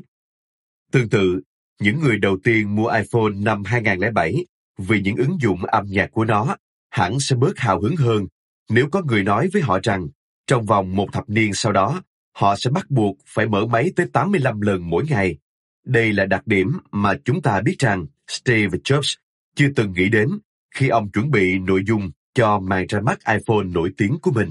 [0.91, 1.41] Tương tự,
[1.81, 4.45] những người đầu tiên mua iPhone năm 2007
[4.77, 6.57] vì những ứng dụng âm nhạc của nó
[6.89, 8.27] hẳn sẽ bớt hào hứng hơn
[8.71, 10.07] nếu có người nói với họ rằng
[10.47, 12.01] trong vòng một thập niên sau đó,
[12.33, 15.37] họ sẽ bắt buộc phải mở máy tới 85 lần mỗi ngày.
[15.85, 19.15] Đây là đặc điểm mà chúng ta biết rằng Steve Jobs
[19.55, 20.29] chưa từng nghĩ đến
[20.75, 24.49] khi ông chuẩn bị nội dung cho màn ra mắt iPhone nổi tiếng của mình.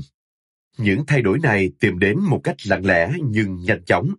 [0.78, 4.14] Những thay đổi này tìm đến một cách lặng lẽ nhưng nhanh chóng,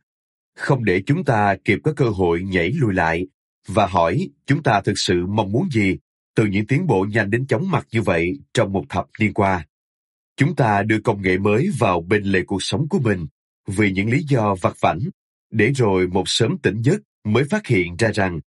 [0.55, 3.27] không để chúng ta kịp có cơ hội nhảy lùi lại
[3.67, 5.97] và hỏi chúng ta thực sự mong muốn gì
[6.35, 9.67] từ những tiến bộ nhanh đến chóng mặt như vậy trong một thập niên qua.
[10.37, 13.27] Chúng ta đưa công nghệ mới vào bên lề cuộc sống của mình
[13.67, 14.99] vì những lý do vặt vảnh,
[15.51, 18.39] để rồi một sớm tỉnh giấc mới phát hiện ra rằng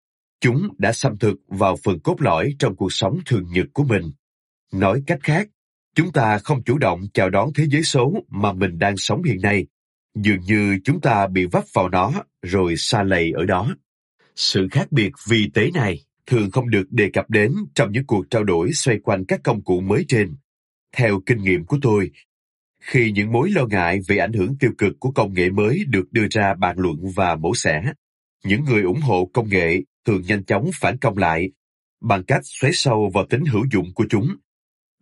[0.42, 4.12] chúng đã xâm thực vào phần cốt lõi trong cuộc sống thường nhật của mình.
[4.72, 5.48] Nói cách khác,
[5.94, 9.40] chúng ta không chủ động chào đón thế giới số mà mình đang sống hiện
[9.42, 9.66] nay,
[10.14, 13.74] dường như chúng ta bị vấp vào nó rồi xa lầy ở đó.
[14.36, 18.30] Sự khác biệt vi tế này thường không được đề cập đến trong những cuộc
[18.30, 20.36] trao đổi xoay quanh các công cụ mới trên.
[20.96, 22.10] Theo kinh nghiệm của tôi,
[22.80, 26.12] khi những mối lo ngại về ảnh hưởng tiêu cực của công nghệ mới được
[26.12, 27.82] đưa ra bàn luận và mổ xẻ,
[28.44, 31.50] những người ủng hộ công nghệ thường nhanh chóng phản công lại
[32.00, 34.36] bằng cách xoáy sâu vào tính hữu dụng của chúng.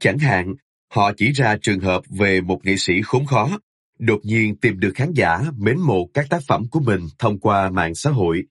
[0.01, 0.55] Chẳng hạn,
[0.93, 3.59] họ chỉ ra trường hợp về một nghệ sĩ khốn khó,
[3.99, 7.71] đột nhiên tìm được khán giả mến mộ các tác phẩm của mình thông qua
[7.71, 8.43] mạng xã hội,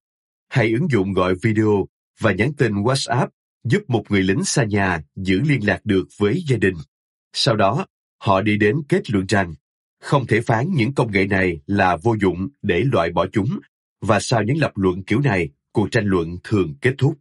[0.49, 1.88] hay ứng dụng gọi video
[2.19, 3.27] và nhắn tin WhatsApp
[3.63, 6.75] giúp một người lính xa nhà giữ liên lạc được với gia đình.
[7.33, 7.85] Sau đó,
[8.21, 9.53] họ đi đến kết luận rằng
[10.01, 13.59] không thể phán những công nghệ này là vô dụng để loại bỏ chúng,
[14.01, 17.15] và sau những lập luận kiểu này, cuộc tranh luận thường kết thúc.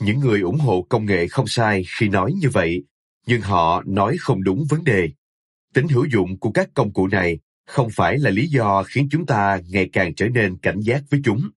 [0.00, 2.84] Những người ủng hộ công nghệ không sai khi nói như vậy,
[3.26, 5.10] nhưng họ nói không đúng vấn đề.
[5.74, 9.26] Tính hữu dụng của các công cụ này không phải là lý do khiến chúng
[9.26, 11.50] ta ngày càng trở nên cảnh giác với chúng.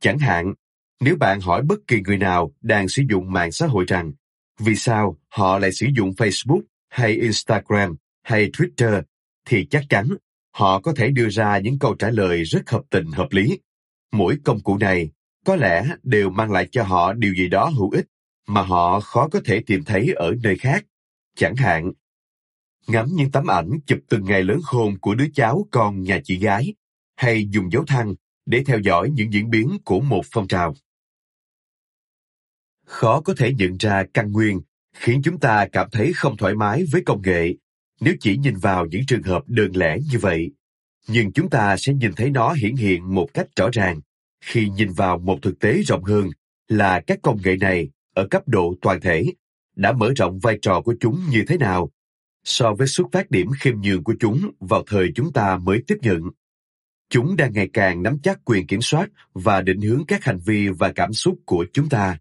[0.00, 0.54] Chẳng hạn,
[1.00, 4.12] nếu bạn hỏi bất kỳ người nào đang sử dụng mạng xã hội rằng
[4.58, 9.02] vì sao họ lại sử dụng Facebook hay Instagram hay Twitter
[9.46, 10.08] thì chắc chắn
[10.54, 13.58] họ có thể đưa ra những câu trả lời rất hợp tình hợp lý.
[14.12, 15.10] Mỗi công cụ này
[15.44, 18.06] có lẽ đều mang lại cho họ điều gì đó hữu ích
[18.46, 20.84] mà họ khó có thể tìm thấy ở nơi khác.
[21.36, 21.92] Chẳng hạn,
[22.86, 26.38] ngắm những tấm ảnh chụp từng ngày lớn khôn của đứa cháu con nhà chị
[26.38, 26.74] gái,
[27.16, 28.14] hay dùng dấu thăng
[28.46, 30.74] để theo dõi những diễn biến của một phong trào.
[32.86, 34.60] Khó có thể nhận ra căn nguyên
[34.94, 37.54] khiến chúng ta cảm thấy không thoải mái với công nghệ
[38.00, 40.50] nếu chỉ nhìn vào những trường hợp đơn lẻ như vậy.
[41.08, 44.00] Nhưng chúng ta sẽ nhìn thấy nó hiển hiện một cách rõ ràng
[44.42, 46.30] khi nhìn vào một thực tế rộng hơn
[46.68, 49.24] là các công nghệ này ở cấp độ toàn thể
[49.76, 51.90] đã mở rộng vai trò của chúng như thế nào
[52.44, 55.96] so với xuất phát điểm khiêm nhường của chúng vào thời chúng ta mới tiếp
[56.02, 56.20] nhận.
[57.10, 60.68] Chúng đang ngày càng nắm chắc quyền kiểm soát và định hướng các hành vi
[60.68, 62.18] và cảm xúc của chúng ta.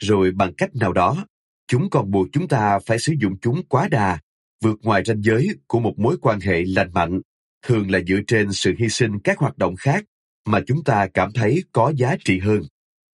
[0.00, 1.26] Rồi bằng cách nào đó,
[1.68, 4.18] chúng còn buộc chúng ta phải sử dụng chúng quá đà,
[4.62, 7.20] vượt ngoài ranh giới của một mối quan hệ lành mạnh,
[7.62, 10.04] thường là dựa trên sự hy sinh các hoạt động khác
[10.44, 12.62] mà chúng ta cảm thấy có giá trị hơn.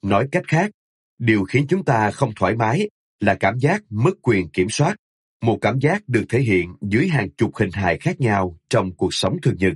[0.02, 0.70] Nói cách khác,
[1.18, 2.88] điều khiến chúng ta không thoải mái
[3.20, 4.96] là cảm giác mất quyền kiểm soát,
[5.42, 9.14] một cảm giác được thể hiện dưới hàng chục hình hài khác nhau trong cuộc
[9.14, 9.72] sống thường nhật.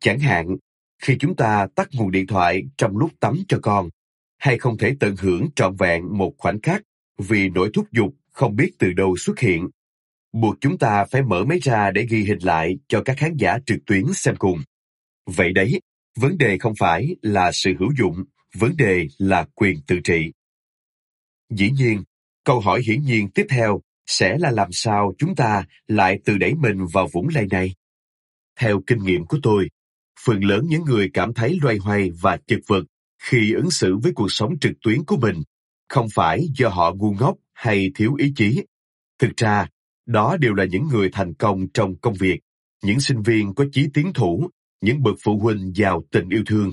[0.00, 0.56] Chẳng hạn,
[1.02, 3.88] khi chúng ta tắt nguồn điện thoại trong lúc tắm cho con,
[4.38, 6.82] hay không thể tận hưởng trọn vẹn một khoảnh khắc
[7.18, 9.68] vì nỗi thúc giục không biết từ đâu xuất hiện,
[10.32, 13.58] buộc chúng ta phải mở máy ra để ghi hình lại cho các khán giả
[13.66, 14.62] trực tuyến xem cùng.
[15.26, 15.80] Vậy đấy,
[16.20, 20.32] vấn đề không phải là sự hữu dụng, vấn đề là quyền tự trị.
[21.50, 22.02] Dĩ nhiên,
[22.44, 26.54] câu hỏi hiển nhiên tiếp theo sẽ là làm sao chúng ta lại tự đẩy
[26.54, 27.74] mình vào vũng lầy này.
[28.60, 29.68] Theo kinh nghiệm của tôi,
[30.24, 32.84] phần lớn những người cảm thấy loay hoay và chật vật
[33.22, 35.42] khi ứng xử với cuộc sống trực tuyến của mình
[35.88, 38.62] không phải do họ ngu ngốc hay thiếu ý chí.
[39.18, 39.68] Thực ra,
[40.06, 42.40] Đó đều là những người thành công trong công việc,
[42.82, 44.50] những sinh viên có chí tiến thủ,
[44.80, 46.72] những bậc phụ huynh giàu tình yêu thương.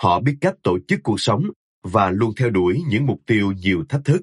[0.00, 1.50] Họ biết cách tổ chức cuộc sống
[1.82, 4.22] và luôn theo đuổi những mục tiêu nhiều thách thức.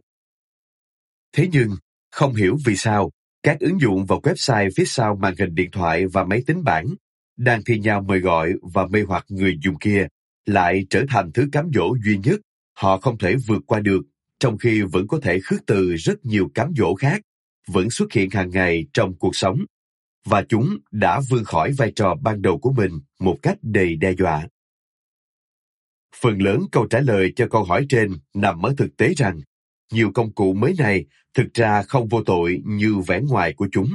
[1.36, 1.70] Thế nhưng,
[2.12, 3.12] không hiểu vì sao,
[3.44, 6.86] các ứng dụng và website phía sau màn hình điện thoại và máy tính bảng
[7.38, 10.08] đang thi nhau mời gọi và mê hoặc người dùng kia
[10.46, 12.40] lại trở thành thứ cám dỗ duy nhất
[12.74, 14.02] họ không thể vượt qua được,
[14.40, 17.22] trong khi vẫn có thể khước từ rất nhiều cám dỗ khác
[17.68, 19.66] vẫn xuất hiện hàng ngày trong cuộc sống
[20.26, 24.12] và chúng đã vươn khỏi vai trò ban đầu của mình một cách đầy đe
[24.12, 24.48] dọa.
[26.22, 29.42] Phần lớn câu trả lời cho câu hỏi trên nằm ở thực tế rằng
[29.92, 33.90] nhiều công cụ mới này thực ra không vô tội như vẻ ngoài của chúng.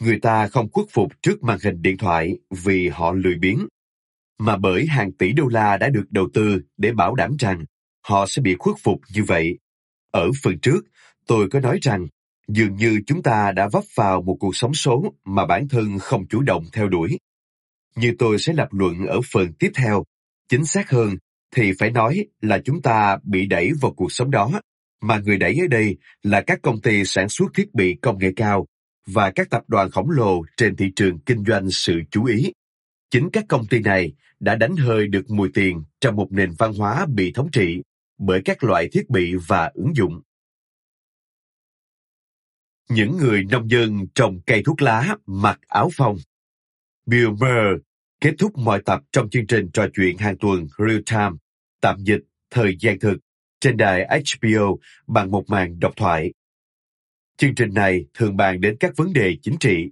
[0.00, 3.66] Người ta không khuất phục trước màn hình điện thoại vì họ lười biếng,
[4.38, 7.64] mà bởi hàng tỷ đô la đã được đầu tư để bảo đảm rằng
[8.06, 9.58] họ sẽ bị khuất phục như vậy.
[10.10, 10.80] Ở phần trước,
[11.26, 12.06] tôi có nói rằng
[12.48, 16.26] dường như chúng ta đã vấp vào một cuộc sống số mà bản thân không
[16.26, 17.18] chủ động theo đuổi.
[17.96, 20.04] Như tôi sẽ lập luận ở phần tiếp theo,
[20.48, 21.16] chính xác hơn
[21.56, 24.60] thì phải nói là chúng ta bị đẩy vào cuộc sống đó,
[25.00, 28.32] mà người đẩy ở đây là các công ty sản xuất thiết bị công nghệ
[28.36, 28.66] cao
[29.06, 32.52] và các tập đoàn khổng lồ trên thị trường kinh doanh sự chú ý.
[33.10, 36.72] Chính các công ty này đã đánh hơi được mùi tiền trong một nền văn
[36.74, 37.82] hóa bị thống trị
[38.18, 40.20] bởi các loại thiết bị và ứng dụng.
[42.88, 46.16] Những người nông dân trồng cây thuốc lá mặc áo phông.
[47.06, 47.82] Bill Burr
[48.20, 51.36] kết thúc mọi tập trong chương trình trò chuyện hàng tuần Real Time,
[51.80, 52.20] tạm dịch
[52.50, 53.18] thời gian thực
[53.60, 54.76] trên đài HBO
[55.06, 56.32] bằng một màn độc thoại.
[57.36, 59.90] Chương trình này thường bàn đến các vấn đề chính trị.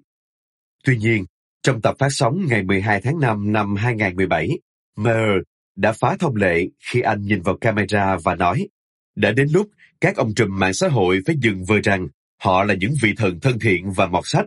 [0.85, 1.25] Tuy nhiên,
[1.63, 4.59] trong tập phát sóng ngày 12 tháng 5 năm 2017,
[4.97, 5.43] Mayer
[5.77, 8.69] đã phá thông lệ khi anh nhìn vào camera và nói
[9.17, 9.71] đã đến lúc
[10.01, 12.09] các ông trùm mạng xã hội phải dừng vờ rằng
[12.41, 14.47] họ là những vị thần thân thiện và mọt sách,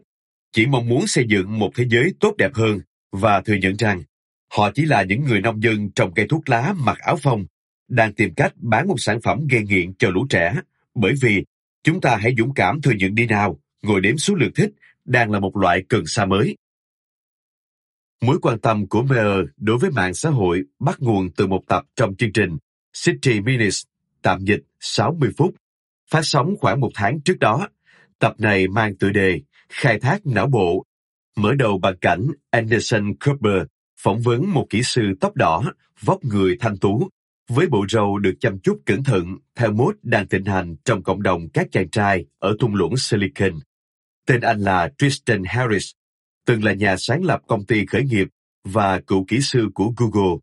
[0.52, 2.80] chỉ mong muốn xây dựng một thế giới tốt đẹp hơn
[3.12, 4.04] và thừa nhận rằng
[4.52, 7.46] họ chỉ là những người nông dân trồng cây thuốc lá mặc áo phông,
[7.88, 10.56] đang tìm cách bán một sản phẩm gây nghiện cho lũ trẻ,
[10.96, 11.44] bởi vì
[11.84, 14.72] chúng ta hãy dũng cảm thừa nhận đi nào, ngồi đếm số lượt thích
[15.06, 16.58] đang là một loại cần sa mới.
[18.22, 21.84] Mối quan tâm của Mayer đối với mạng xã hội bắt nguồn từ một tập
[21.96, 22.58] trong chương trình
[23.06, 23.84] City Minutes,
[24.22, 25.56] tạm dịch 60 phút,
[26.10, 27.68] phát sóng khoảng một tháng trước đó.
[28.24, 30.86] Tập này mang tựa đề Khai thác não bộ,
[31.36, 33.64] mở đầu bằng cảnh Anderson Cooper
[34.00, 35.64] phỏng vấn một kỹ sư tóc đỏ,
[36.02, 37.10] vóc người thanh tú,
[37.50, 41.24] với bộ râu được chăm chút cẩn thận theo mốt đang thịnh hành trong cộng
[41.24, 43.60] đồng các chàng trai ở thung lũng Silicon.
[44.28, 45.92] Tên anh là Tristan Harris,
[46.46, 48.28] từng là nhà sáng lập công ty khởi nghiệp
[48.64, 50.38] và cựu kỹ sư của Google.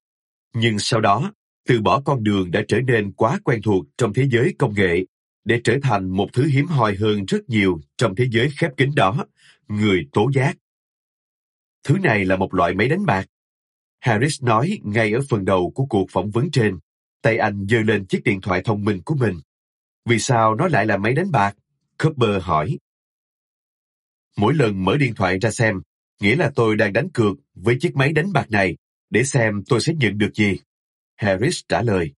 [0.54, 1.32] Nhưng sau đó,
[1.68, 5.04] từ bỏ con đường đã trở nên quá quen thuộc trong thế giới công nghệ
[5.44, 8.90] để trở thành một thứ hiếm hoi hơn rất nhiều trong thế giới khép kín
[8.96, 9.26] đó,
[9.68, 10.56] người tố giác.
[11.84, 13.26] Thứ này là một loại máy đánh bạc.
[14.00, 16.78] Harris nói ngay ở phần đầu của cuộc phỏng vấn trên,
[17.22, 19.40] tay anh giơ lên chiếc điện thoại thông minh của mình.
[20.04, 21.56] Vì sao nó lại là máy đánh bạc?
[21.98, 22.78] Cooper hỏi.
[24.36, 25.80] Mỗi lần mở điện thoại ra xem,
[26.20, 28.76] nghĩa là tôi đang đánh cược với chiếc máy đánh bạc này
[29.10, 30.60] để xem tôi sẽ nhận được gì.
[31.16, 32.12] Harris trả lời.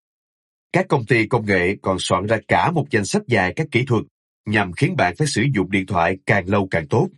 [0.73, 3.85] Các công ty công nghệ còn soạn ra cả một danh sách dài các kỹ
[3.87, 4.05] thuật
[4.47, 7.09] nhằm khiến bạn phải sử dụng điện thoại càng lâu càng tốt.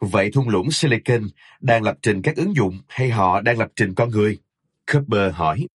[0.00, 1.28] Vậy thung lũng Silicon
[1.60, 4.38] đang lập trình các ứng dụng hay họ đang lập trình con người?
[4.92, 5.66] Cooper hỏi.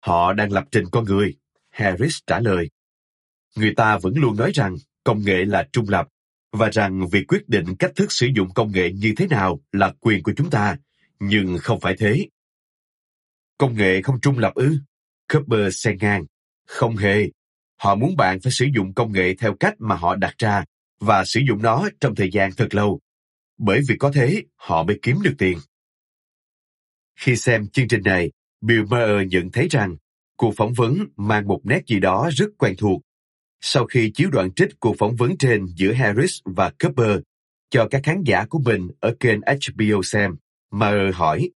[0.00, 1.34] Họ đang lập trình con người,
[1.70, 2.70] Harris trả lời.
[3.56, 6.08] Người ta vẫn luôn nói rằng công nghệ là trung lập
[6.52, 9.92] và rằng việc quyết định cách thức sử dụng công nghệ như thế nào là
[10.00, 10.76] quyền của chúng ta,
[11.20, 12.28] nhưng không phải thế.
[13.58, 14.78] Công nghệ không trung lập ư?
[15.32, 16.24] Cooper xen ngang.
[16.66, 17.28] Không hề.
[17.76, 20.64] Họ muốn bạn phải sử dụng công nghệ theo cách mà họ đặt ra
[21.00, 23.00] và sử dụng nó trong thời gian thật lâu.
[23.58, 25.58] Bởi vì có thế, họ mới kiếm được tiền.
[27.16, 29.96] Khi xem chương trình này, Bill Maher nhận thấy rằng
[30.36, 33.02] cuộc phỏng vấn mang một nét gì đó rất quen thuộc
[33.66, 37.18] sau khi chiếu đoạn trích cuộc phỏng vấn trên giữa Harris và Cooper
[37.70, 40.36] cho các khán giả của mình ở kênh HBO xem,
[40.70, 41.50] Maher hỏi,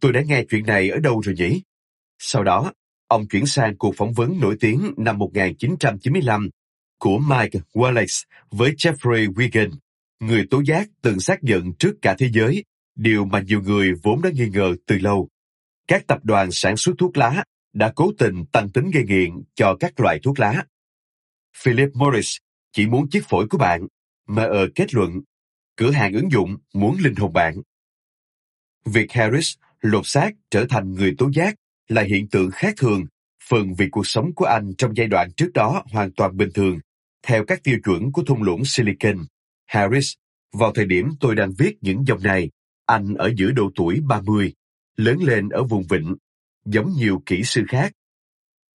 [0.00, 1.62] tôi đã nghe chuyện này ở đâu rồi nhỉ?
[2.18, 2.72] Sau đó,
[3.08, 6.48] ông chuyển sang cuộc phỏng vấn nổi tiếng năm 1995
[6.98, 9.70] của Mike Wallace với Jeffrey Wigan,
[10.20, 14.22] người tố giác từng xác nhận trước cả thế giới, điều mà nhiều người vốn
[14.22, 15.28] đã nghi ngờ từ lâu.
[15.88, 19.76] Các tập đoàn sản xuất thuốc lá đã cố tình tăng tính gây nghiện cho
[19.80, 20.64] các loại thuốc lá.
[21.56, 22.36] Philip Morris
[22.72, 23.86] chỉ muốn chiếc phổi của bạn,
[24.26, 25.20] mà ở kết luận,
[25.76, 27.54] cửa hàng ứng dụng muốn linh hồn bạn.
[28.84, 31.54] Việc Harris lột xác trở thành người tố giác
[31.88, 33.06] là hiện tượng khác thường,
[33.48, 36.78] phần vì cuộc sống của anh trong giai đoạn trước đó hoàn toàn bình thường,
[37.22, 39.16] theo các tiêu chuẩn của thung lũng Silicon.
[39.66, 40.12] Harris,
[40.52, 42.50] vào thời điểm tôi đang viết những dòng này,
[42.86, 44.52] anh ở giữa độ tuổi 30,
[44.96, 46.14] lớn lên ở vùng vịnh,
[46.64, 47.92] giống nhiều kỹ sư khác.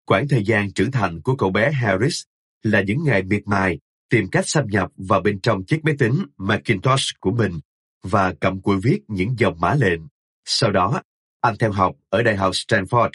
[0.04, 2.22] Quãng thời gian trưởng thành của cậu bé Harris
[2.62, 3.78] là những ngày miệt mài
[4.10, 7.60] tìm cách xâm nhập vào bên trong chiếc máy tính Macintosh của mình
[8.02, 10.00] và cầm cùi viết những dòng mã lệnh.
[10.44, 11.02] Sau đó,
[11.40, 13.10] anh theo học ở Đại học Stanford,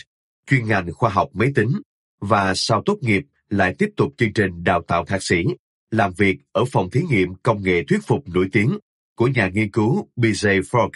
[0.47, 1.71] chuyên ngành khoa học máy tính,
[2.19, 5.45] và sau tốt nghiệp lại tiếp tục chương trình đào tạo thạc sĩ,
[5.91, 8.77] làm việc ở phòng thí nghiệm công nghệ thuyết phục nổi tiếng
[9.15, 10.89] của nhà nghiên cứu BJ Fogg.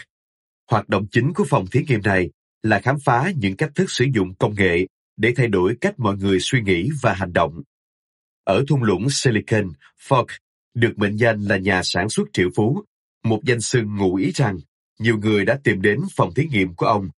[0.72, 2.30] Hoạt động chính của phòng thí nghiệm này
[2.64, 6.18] là khám phá những cách thức sử dụng công nghệ để thay đổi cách mọi
[6.18, 7.62] người suy nghĩ và hành động.
[8.44, 9.70] Ở thung lũng Silicon,
[10.08, 10.26] Fogg
[10.74, 12.84] được mệnh danh là nhà sản xuất triệu phú,
[13.24, 14.60] một danh xưng ngụ ý rằng
[15.00, 17.10] nhiều người đã tìm đến phòng thí nghiệm của ông.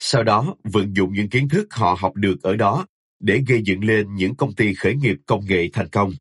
[0.00, 2.86] Sau đó, vận dụng những kiến thức họ học được ở đó
[3.20, 6.12] để gây dựng lên những công ty khởi nghiệp công nghệ thành công.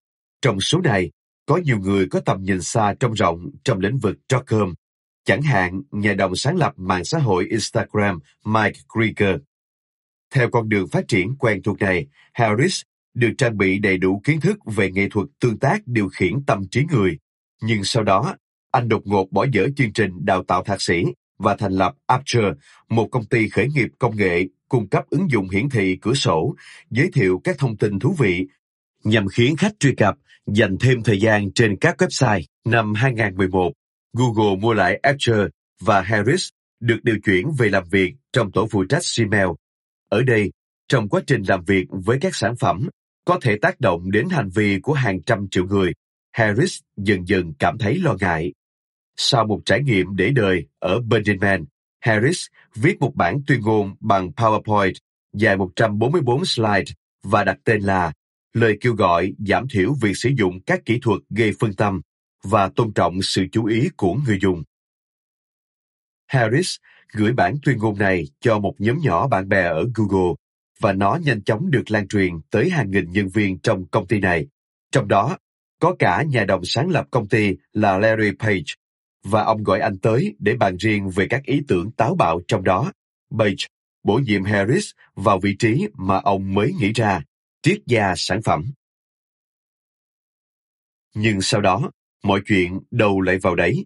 [0.41, 1.11] Trong số này,
[1.45, 4.73] có nhiều người có tầm nhìn xa trông rộng trong lĩnh vực Stockholm,
[5.25, 9.35] chẳng hạn nhà đồng sáng lập mạng xã hội Instagram Mike Krieger.
[10.33, 12.81] Theo con đường phát triển quen thuộc này, Harris
[13.13, 16.67] được trang bị đầy đủ kiến thức về nghệ thuật tương tác điều khiển tâm
[16.71, 17.17] trí người.
[17.61, 18.35] Nhưng sau đó,
[18.71, 21.03] anh đột ngột bỏ dở chương trình đào tạo thạc sĩ
[21.39, 22.51] và thành lập Aperture,
[22.89, 26.55] một công ty khởi nghiệp công nghệ cung cấp ứng dụng hiển thị cửa sổ,
[26.89, 28.47] giới thiệu các thông tin thú vị
[29.03, 30.15] nhằm khiến khách truy cập
[30.45, 32.41] dành thêm thời gian trên các website.
[32.65, 33.71] Năm 2011,
[34.13, 35.47] Google mua lại Aperture
[35.81, 39.47] và Harris được điều chuyển về làm việc trong tổ phụ trách Gmail.
[40.09, 40.51] Ở đây,
[40.87, 42.89] trong quá trình làm việc với các sản phẩm
[43.25, 45.93] có thể tác động đến hành vi của hàng trăm triệu người,
[46.31, 48.53] Harris dần dần cảm thấy lo ngại.
[49.21, 51.65] Sau một trải nghiệm để đời ở Burning Man,
[51.99, 52.45] Harris
[52.75, 54.93] viết một bản tuyên ngôn bằng PowerPoint
[55.33, 56.93] dài 144 slide
[57.23, 58.13] và đặt tên là
[58.53, 62.01] lời kêu gọi giảm thiểu việc sử dụng các kỹ thuật gây phân tâm
[62.43, 64.63] và tôn trọng sự chú ý của người dùng.
[66.27, 66.75] Harris
[67.13, 70.33] gửi bản tuyên ngôn này cho một nhóm nhỏ bạn bè ở Google
[70.79, 74.19] và nó nhanh chóng được lan truyền tới hàng nghìn nhân viên trong công ty
[74.19, 74.47] này.
[74.91, 75.37] Trong đó,
[75.79, 78.63] có cả nhà đồng sáng lập công ty là Larry Page,
[79.23, 82.63] và ông gọi anh tới để bàn riêng về các ý tưởng táo bạo trong
[82.63, 82.91] đó.
[83.39, 83.65] Page
[84.03, 87.21] bổ nhiệm Harris vào vị trí mà ông mới nghĩ ra,
[87.61, 88.71] triết gia sản phẩm.
[91.15, 91.91] Nhưng sau đó,
[92.23, 93.85] mọi chuyện đầu lại vào đấy.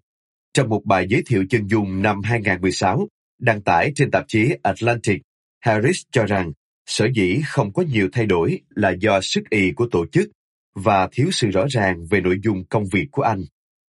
[0.54, 3.08] Trong một bài giới thiệu chân dung năm 2016,
[3.38, 5.22] đăng tải trên tạp chí Atlantic,
[5.60, 6.52] Harris cho rằng
[6.86, 10.30] sở dĩ không có nhiều thay đổi là do sức y của tổ chức
[10.74, 13.44] và thiếu sự rõ ràng về nội dung công việc của anh.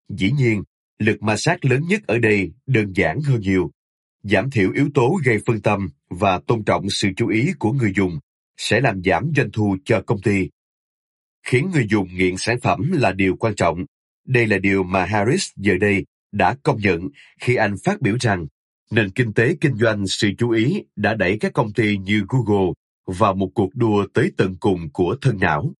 [0.10, 0.64] Dĩ nhiên,
[1.00, 3.72] lực ma sát lớn nhất ở đây đơn giản hơn nhiều.
[4.24, 7.94] Giảm thiểu yếu tố gây phân tâm và tôn trọng sự chú ý của người
[7.96, 8.20] dùng
[8.58, 10.50] sẽ làm giảm doanh thu cho công ty.
[11.44, 13.86] Khiến người dùng nghiện sản phẩm là điều quan trọng.
[14.26, 18.48] Đây là điều mà Harris giờ đây đã công nhận khi anh phát biểu rằng
[18.92, 22.72] nền kinh tế kinh doanh sự chú ý đã đẩy các công ty như Google
[23.06, 25.74] vào một cuộc đua tới tận cùng của thân não.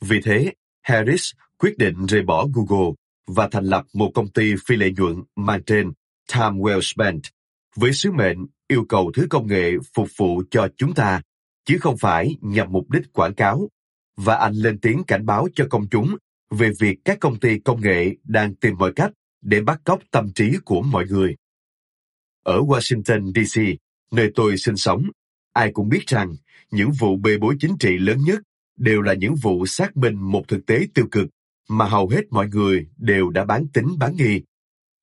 [0.00, 2.92] Vì thế, Harris quyết định rời bỏ Google
[3.26, 5.92] và thành lập một công ty phi lợi nhuận mang tên
[6.32, 7.22] Time Well Spent,
[7.76, 11.20] với sứ mệnh yêu cầu thứ công nghệ phục vụ cho chúng ta,
[11.64, 13.68] chứ không phải nhằm mục đích quảng cáo.
[14.16, 16.16] Và anh lên tiếng cảnh báo cho công chúng
[16.50, 19.12] về việc các công ty công nghệ đang tìm mọi cách
[19.42, 21.36] để bắt cóc tâm trí của mọi người.
[22.42, 23.62] Ở Washington, D.C.,
[24.12, 25.02] nơi tôi sinh sống,
[25.52, 26.34] ai cũng biết rằng
[26.70, 28.40] những vụ bê bối chính trị lớn nhất
[28.76, 31.26] đều là những vụ xác minh một thực tế tiêu cực
[31.68, 34.42] mà hầu hết mọi người đều đã bán tính bán nghi.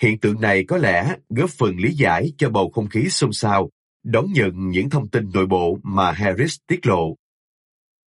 [0.01, 3.69] Hiện tượng này có lẽ góp phần lý giải cho bầu không khí xôn xao,
[4.03, 7.15] đón nhận những thông tin nội bộ mà Harris tiết lộ.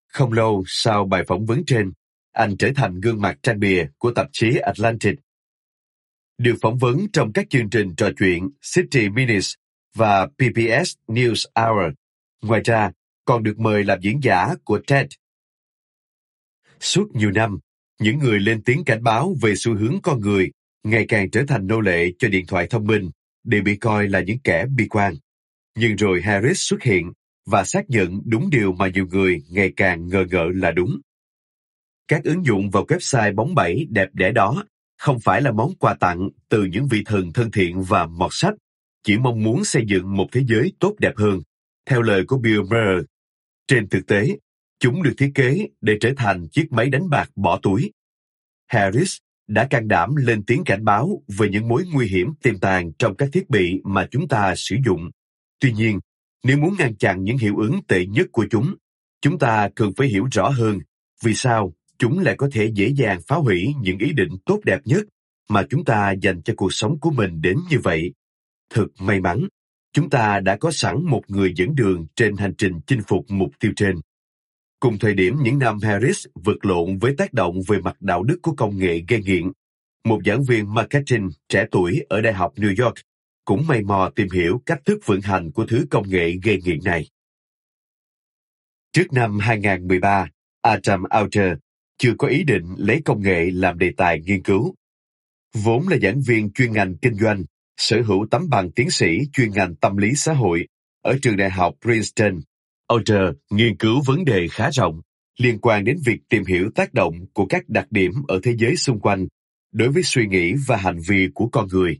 [0.07, 1.91] Không lâu sau bài phỏng vấn trên,
[2.31, 5.19] anh trở thành gương mặt trang bìa của tạp chí Atlantic.
[6.37, 9.53] Được phỏng vấn trong các chương trình trò chuyện City Minutes
[9.95, 11.93] và PBS News Hour.
[12.41, 12.91] Ngoài ra,
[13.25, 15.07] còn được mời làm diễn giả của TED.
[16.79, 17.59] Suốt nhiều năm,
[18.01, 20.51] những người lên tiếng cảnh báo về xu hướng con người
[20.83, 23.09] ngày càng trở thành nô lệ cho điện thoại thông minh
[23.43, 25.13] để bị coi là những kẻ bi quan.
[25.77, 27.11] Nhưng rồi Harris xuất hiện
[27.45, 30.99] và xác nhận đúng điều mà nhiều người ngày càng ngờ ngợ là đúng.
[32.07, 34.65] Các ứng dụng vào website bóng bẩy đẹp đẽ đó
[34.97, 38.53] không phải là món quà tặng từ những vị thần thân thiện và mọt sách,
[39.03, 41.41] chỉ mong muốn xây dựng một thế giới tốt đẹp hơn,
[41.85, 43.03] theo lời của Bill Murray.
[43.67, 44.37] Trên thực tế,
[44.79, 47.91] Chúng được thiết kế để trở thành chiếc máy đánh bạc bỏ túi.
[48.67, 49.17] Harris
[49.47, 53.15] đã can đảm lên tiếng cảnh báo về những mối nguy hiểm tiềm tàng trong
[53.15, 55.09] các thiết bị mà chúng ta sử dụng.
[55.59, 55.99] Tuy nhiên,
[56.43, 58.75] nếu muốn ngăn chặn những hiệu ứng tệ nhất của chúng,
[59.21, 60.79] chúng ta cần phải hiểu rõ hơn
[61.23, 64.79] vì sao chúng lại có thể dễ dàng phá hủy những ý định tốt đẹp
[64.85, 65.03] nhất
[65.49, 68.13] mà chúng ta dành cho cuộc sống của mình đến như vậy.
[68.69, 69.47] Thật may mắn,
[69.93, 73.51] chúng ta đã có sẵn một người dẫn đường trên hành trình chinh phục mục
[73.59, 73.95] tiêu trên.
[74.79, 78.39] Cùng thời điểm những năm Harris vượt lộn với tác động về mặt đạo đức
[78.41, 79.51] của công nghệ gây nghiện,
[80.03, 82.95] một giảng viên marketing trẻ tuổi ở Đại học New York
[83.45, 86.79] cũng mày mò tìm hiểu cách thức vận hành của thứ công nghệ gây nghiện
[86.83, 87.07] này.
[88.93, 90.29] Trước năm 2013,
[90.61, 91.53] Adam Alter
[91.97, 94.75] chưa có ý định lấy công nghệ làm đề tài nghiên cứu.
[95.53, 97.43] Vốn là giảng viên chuyên ngành kinh doanh,
[97.77, 100.67] sở hữu tấm bằng tiến sĩ chuyên ngành tâm lý xã hội
[101.01, 102.41] ở trường đại học Princeton.
[102.87, 105.01] Alter nghiên cứu vấn đề khá rộng
[105.37, 108.75] liên quan đến việc tìm hiểu tác động của các đặc điểm ở thế giới
[108.75, 109.27] xung quanh
[109.71, 111.99] đối với suy nghĩ và hành vi của con người.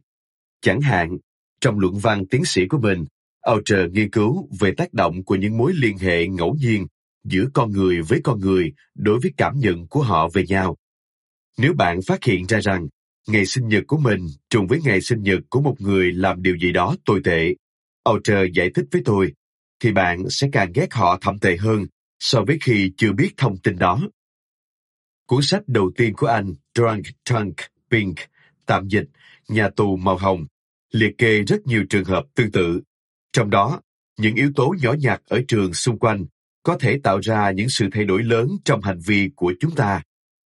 [0.61, 1.17] Chẳng hạn,
[1.61, 3.05] trong luận văn tiến sĩ của mình,
[3.41, 6.87] Alter nghiên cứu về tác động của những mối liên hệ ngẫu nhiên
[7.23, 10.77] giữa con người với con người đối với cảm nhận của họ về nhau.
[11.57, 12.87] Nếu bạn phát hiện ra rằng
[13.27, 16.57] ngày sinh nhật của mình trùng với ngày sinh nhật của một người làm điều
[16.57, 17.55] gì đó tồi tệ,
[18.03, 19.33] Alter giải thích với tôi,
[19.79, 21.85] thì bạn sẽ càng ghét họ thậm tệ hơn
[22.19, 24.01] so với khi chưa biết thông tin đó.
[25.27, 27.55] Cuốn sách đầu tiên của anh, Drunk Tank
[27.91, 28.15] Pink,
[28.65, 29.05] tạm dịch,
[29.47, 30.45] nhà tù màu hồng,
[30.91, 32.81] liệt kê rất nhiều trường hợp tương tự.
[33.33, 33.81] Trong đó,
[34.17, 36.25] những yếu tố nhỏ nhặt ở trường xung quanh
[36.63, 40.01] có thể tạo ra những sự thay đổi lớn trong hành vi của chúng ta.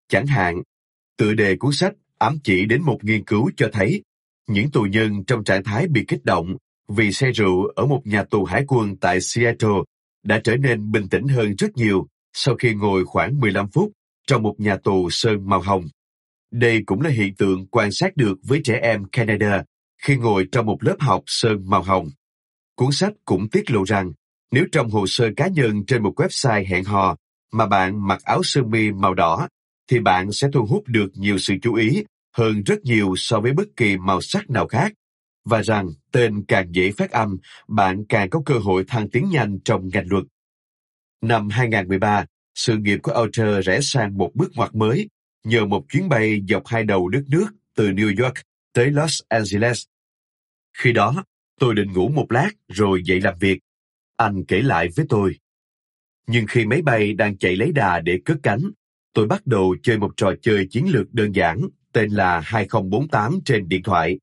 [0.09, 0.63] Chẳng hạn,
[1.17, 4.03] tựa đề cuốn sách ám chỉ đến một nghiên cứu cho thấy
[4.49, 6.57] những tù nhân trong trạng thái bị kích động
[6.97, 9.81] vì say rượu ở một nhà tù hải quân tại Seattle
[10.23, 13.93] đã trở nên bình tĩnh hơn rất nhiều sau khi ngồi khoảng 15 phút
[14.27, 15.85] trong một nhà tù sơn màu hồng.
[16.53, 19.65] Đây cũng là hiện tượng quan sát được với trẻ em Canada
[20.03, 22.11] khi ngồi trong một lớp học sơn màu hồng.
[22.77, 24.13] Cuốn sách cũng tiết lộ rằng
[24.51, 27.17] nếu trong hồ sơ cá nhân trên một website hẹn hò
[27.53, 29.49] mà bạn mặc áo sơ mi màu đỏ,
[29.91, 32.05] thì bạn sẽ thu hút được nhiều sự chú ý
[32.37, 34.93] hơn rất nhiều so với bất kỳ màu sắc nào khác.
[35.45, 37.37] Và rằng tên càng dễ phát âm,
[37.69, 40.25] bạn càng có cơ hội thăng tiến nhanh trong ngành luật.
[41.21, 45.09] Năm 2013, sự nghiệp của Alter rẽ sang một bước ngoặt mới
[45.45, 48.35] nhờ một chuyến bay dọc hai đầu đất nước từ New York
[48.73, 49.85] tới Los Angeles.
[50.79, 51.25] Khi đó,
[51.61, 53.59] tôi định ngủ một lát rồi dậy làm việc.
[54.17, 55.37] Anh kể lại với tôi.
[56.27, 58.61] Nhưng khi máy bay đang chạy lấy đà để cất cánh,
[59.13, 61.61] tôi bắt đầu chơi một trò chơi chiến lược đơn giản
[61.93, 64.19] tên là 2048 trên điện thoại.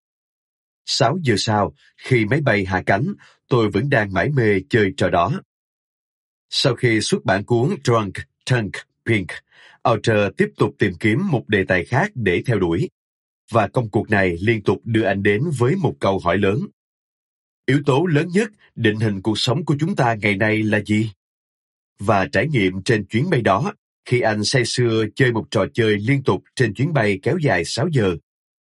[0.89, 3.13] 6 giờ sau, khi máy bay hạ cánh,
[3.47, 5.41] tôi vẫn đang mải mê chơi trò đó.
[6.49, 8.13] Sau khi xuất bản cuốn Drunk,
[8.45, 8.71] Tank,
[9.05, 9.27] Pink,
[9.89, 12.89] Outer tiếp tục tìm kiếm một đề tài khác để theo đuổi.
[13.51, 16.59] Và công cuộc này liên tục đưa anh đến với một câu hỏi lớn.
[17.65, 21.11] Yếu tố lớn nhất định hình cuộc sống của chúng ta ngày nay là gì?
[21.99, 23.73] Và trải nghiệm trên chuyến bay đó,
[24.05, 27.65] khi anh say sưa chơi một trò chơi liên tục trên chuyến bay kéo dài
[27.65, 28.15] 6 giờ,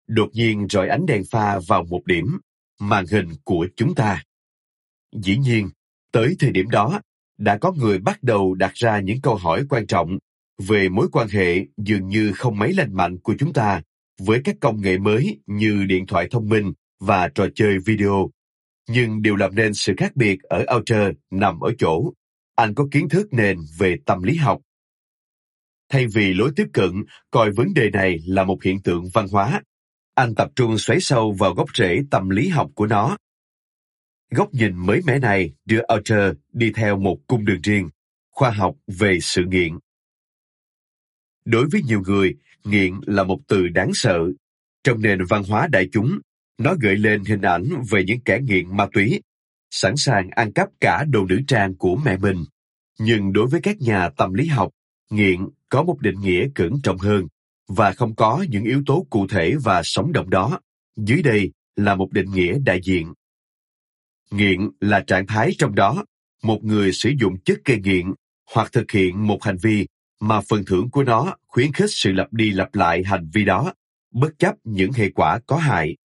[0.07, 2.37] đột nhiên rọi ánh đèn pha vào một điểm,
[2.79, 4.23] màn hình của chúng ta.
[5.15, 5.69] Dĩ nhiên,
[6.11, 7.01] tới thời điểm đó,
[7.37, 10.17] đã có người bắt đầu đặt ra những câu hỏi quan trọng
[10.57, 13.81] về mối quan hệ dường như không mấy lành mạnh của chúng ta
[14.19, 18.29] với các công nghệ mới như điện thoại thông minh và trò chơi video
[18.89, 22.13] nhưng điều làm nên sự khác biệt ở Outer nằm ở chỗ
[22.55, 24.61] anh có kiến thức nền về tâm lý học.
[25.89, 29.61] Thay vì lối tiếp cận coi vấn đề này là một hiện tượng văn hóa,
[30.17, 33.17] anh tập trung xoáy sâu vào gốc rễ tâm lý học của nó.
[34.31, 37.89] Góc nhìn mới mẻ này đưa Archer đi theo một cung đường riêng,
[38.31, 39.77] khoa học về sự nghiện.
[41.45, 44.19] Đối với nhiều người, nghiện là một từ đáng sợ.
[44.83, 46.19] Trong nền văn hóa đại chúng,
[46.57, 49.21] nó gợi lên hình ảnh về những kẻ nghiện ma túy,
[49.69, 52.43] sẵn sàng ăn cắp cả đồ nữ trang của mẹ mình.
[52.99, 54.71] Nhưng đối với các nhà tâm lý học,
[55.09, 57.27] nghiện có một định nghĩa cẩn trọng hơn
[57.67, 60.59] và không có những yếu tố cụ thể và sống động đó.
[60.95, 63.13] Dưới đây là một định nghĩa đại diện.
[64.31, 66.05] Nghiện là trạng thái trong đó
[66.43, 68.13] một người sử dụng chất gây nghiện
[68.53, 69.87] hoặc thực hiện một hành vi
[70.19, 73.73] mà phần thưởng của nó khuyến khích sự lặp đi lặp lại hành vi đó,
[74.11, 75.97] bất chấp những hệ quả có hại.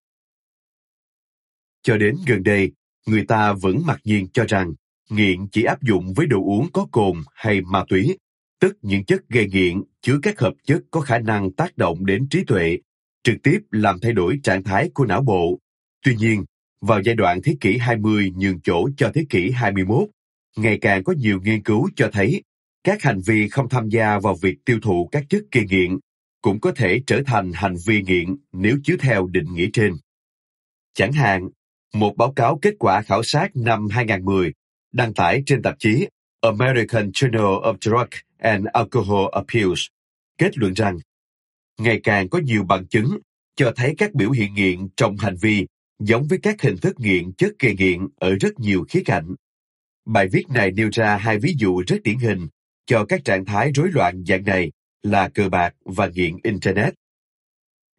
[1.83, 2.73] Cho đến gần đây,
[3.07, 4.73] người ta vẫn mặc nhiên cho rằng
[5.11, 8.19] nghiện chỉ áp dụng với đồ uống có cồn hay ma túy,
[8.61, 12.29] tức những chất gây nghiện chứa các hợp chất có khả năng tác động đến
[12.29, 12.79] trí tuệ,
[13.23, 15.59] trực tiếp làm thay đổi trạng thái của não bộ.
[16.05, 16.45] Tuy nhiên,
[16.81, 20.09] vào giai đoạn thế kỷ 20 nhường chỗ cho thế kỷ 21,
[20.57, 22.43] ngày càng có nhiều nghiên cứu cho thấy
[22.85, 25.99] các hành vi không tham gia vào việc tiêu thụ các chất gây nghiện
[26.43, 29.93] cũng có thể trở thành hành vi nghiện nếu chiếu theo định nghĩa trên.
[30.95, 31.49] Chẳng hạn,
[31.95, 34.53] một báo cáo kết quả khảo sát năm 2010
[34.93, 36.07] đăng tải trên tạp chí
[36.43, 39.83] American Journal of Drug and Alcohol Abuse,
[40.39, 40.99] kết luận rằng,
[41.79, 43.19] ngày càng có nhiều bằng chứng
[43.57, 45.67] cho thấy các biểu hiện nghiện trong hành vi
[45.99, 49.35] giống với các hình thức nghiện chất gây nghiện ở rất nhiều khía cạnh.
[50.05, 52.49] Bài viết này nêu ra hai ví dụ rất điển hình
[52.87, 54.73] cho các trạng thái rối loạn dạng này
[55.03, 56.95] là cờ bạc và nghiện Internet.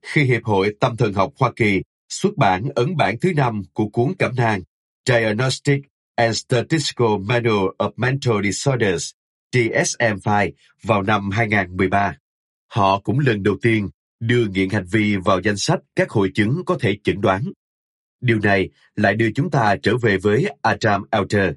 [0.06, 3.88] Khi Hiệp hội Tâm thần học Hoa Kỳ xuất bản ấn bản thứ năm của
[3.88, 4.62] cuốn cẩm nang,
[5.10, 5.82] Diagnostic
[6.16, 9.12] and Statistical Manual of Mental Disorders
[9.52, 10.52] DSM-5
[10.84, 12.18] vào năm 2013,
[12.68, 13.90] họ cũng lần đầu tiên
[14.20, 17.52] đưa nghiện hành vi vào danh sách các hội chứng có thể chẩn đoán.
[18.22, 21.54] Điều này lại đưa chúng ta trở về với Adam Alter.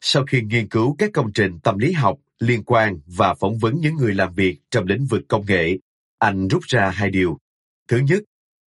[0.00, 3.80] Sau khi nghiên cứu các công trình tâm lý học liên quan và phỏng vấn
[3.80, 5.78] những người làm việc trong lĩnh vực công nghệ,
[6.18, 7.38] anh rút ra hai điều.
[7.88, 8.22] Thứ nhất,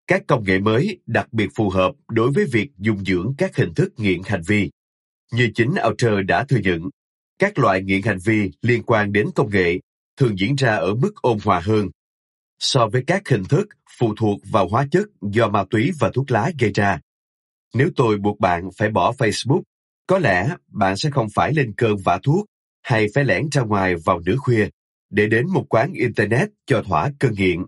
[0.07, 3.75] các công nghệ mới đặc biệt phù hợp đối với việc dung dưỡng các hình
[3.75, 4.71] thức nghiện hành vi.
[5.33, 6.81] Như chính Outer đã thừa nhận,
[7.39, 9.79] các loại nghiện hành vi liên quan đến công nghệ
[10.17, 11.89] thường diễn ra ở mức ôn hòa hơn
[12.63, 13.69] so với các hình thức
[13.99, 17.01] phụ thuộc vào hóa chất do ma túy và thuốc lá gây ra.
[17.75, 19.63] Nếu tôi buộc bạn phải bỏ Facebook,
[20.07, 22.47] có lẽ bạn sẽ không phải lên cơn vả thuốc
[22.83, 24.69] hay phải lẻn ra ngoài vào nửa khuya
[25.11, 27.65] để đến một quán Internet cho thỏa cơn nghiện.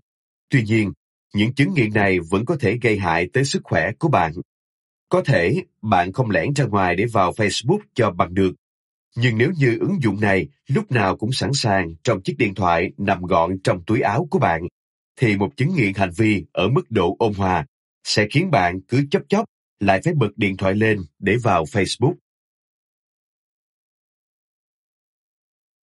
[0.49, 0.91] Tuy nhiên,
[1.33, 4.33] những chứng nghiện này vẫn có thể gây hại tới sức khỏe của bạn.
[5.15, 8.51] Có thể bạn không lẻn ra ngoài để vào Facebook cho bằng được,
[9.15, 12.91] nhưng nếu như ứng dụng này lúc nào cũng sẵn sàng trong chiếc điện thoại
[12.97, 14.61] nằm gọn trong túi áo của bạn,
[15.15, 17.65] thì một chứng nghiện hành vi ở mức độ ôn hòa
[18.03, 19.45] sẽ khiến bạn cứ chấp chóc
[19.79, 22.15] lại phải bật điện thoại lên để vào Facebook.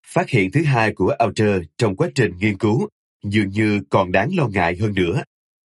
[0.07, 2.89] Phát hiện thứ hai của Alter trong quá trình nghiên cứu
[3.25, 5.23] dường như còn đáng lo ngại hơn nữa.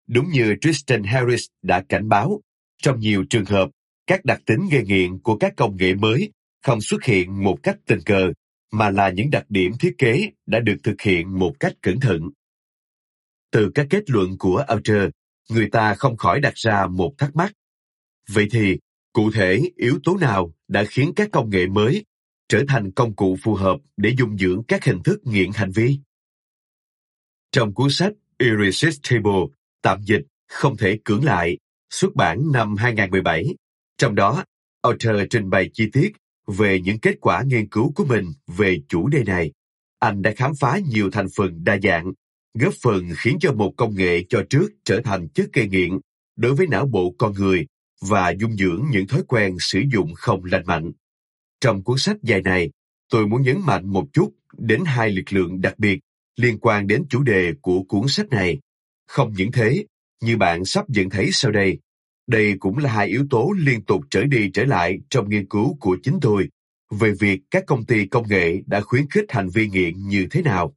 [0.08, 2.42] Đúng như Tristan Harris đã cảnh báo,
[2.78, 3.70] trong nhiều trường hợp,
[4.08, 6.32] các đặc tính gây nghiện của các công nghệ mới
[6.64, 8.32] không xuất hiện một cách tình cờ,
[8.72, 12.30] mà là những đặc điểm thiết kế đã được thực hiện một cách cẩn thận.
[13.52, 15.10] Từ các kết luận của Alter,
[15.50, 17.54] người ta không khỏi đặt ra một thắc mắc.
[18.30, 18.78] Vậy thì,
[19.14, 22.06] cụ thể yếu tố nào đã khiến các công nghệ mới
[22.48, 26.00] trở thành công cụ phù hợp để dung dưỡng các hình thức nghiện hành vi?
[27.52, 29.42] Trong cuốn sách Irresistible,
[29.82, 31.58] tạm dịch không thể cưỡng lại,
[31.96, 33.46] xuất bản năm 2017,
[33.98, 34.44] trong đó
[34.82, 36.12] author trình bày chi tiết
[36.48, 39.52] về những kết quả nghiên cứu của mình về chủ đề này.
[40.00, 42.14] Anh đã khám phá nhiều thành phần đa dạng
[42.54, 46.00] góp phần khiến cho một công nghệ cho trước trở thành chất gây nghiện
[46.36, 47.66] đối với não bộ con người
[48.02, 50.92] và dung dưỡng những thói quen sử dụng không lành mạnh.
[51.62, 52.72] Trong cuốn sách dài này,
[53.10, 56.00] tôi muốn nhấn mạnh một chút đến hai lực lượng đặc biệt
[56.36, 58.60] liên quan đến chủ đề của cuốn sách này.
[59.08, 59.86] Không những thế,
[60.22, 61.80] như bạn sắp nhận thấy sau đây,
[62.28, 65.78] đây cũng là hai yếu tố liên tục trở đi trở lại trong nghiên cứu
[65.80, 66.50] của chính tôi
[66.92, 70.42] về việc các công ty công nghệ đã khuyến khích hành vi nghiện như thế
[70.42, 70.76] nào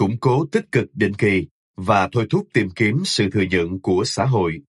[0.00, 4.02] củng cố tích cực định kỳ và thôi thúc tìm kiếm sự thừa nhận của
[4.06, 4.60] xã hội.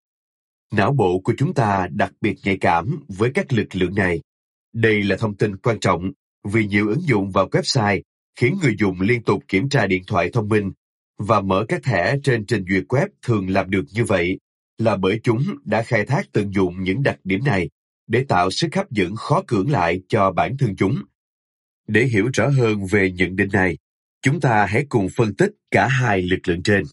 [0.71, 4.21] Não bộ của chúng ta đặc biệt nhạy cảm với các lực lượng này.
[4.73, 6.11] Đây là thông tin quan trọng
[6.43, 8.01] vì nhiều ứng dụng vào website
[8.35, 10.71] khiến người dùng liên tục kiểm tra điện thoại thông minh
[11.17, 14.37] và mở các thẻ trên trình duyệt web thường làm được như vậy
[14.83, 17.69] là bởi chúng đã khai thác tận dụng những đặc điểm này
[18.07, 21.01] để tạo sức hấp dẫn khó cưỡng lại cho bản thân chúng.
[21.87, 23.77] Để hiểu rõ hơn về nhận định này,
[24.21, 26.83] Chúng ta hãy cùng phân tích cả hai lực lượng trên.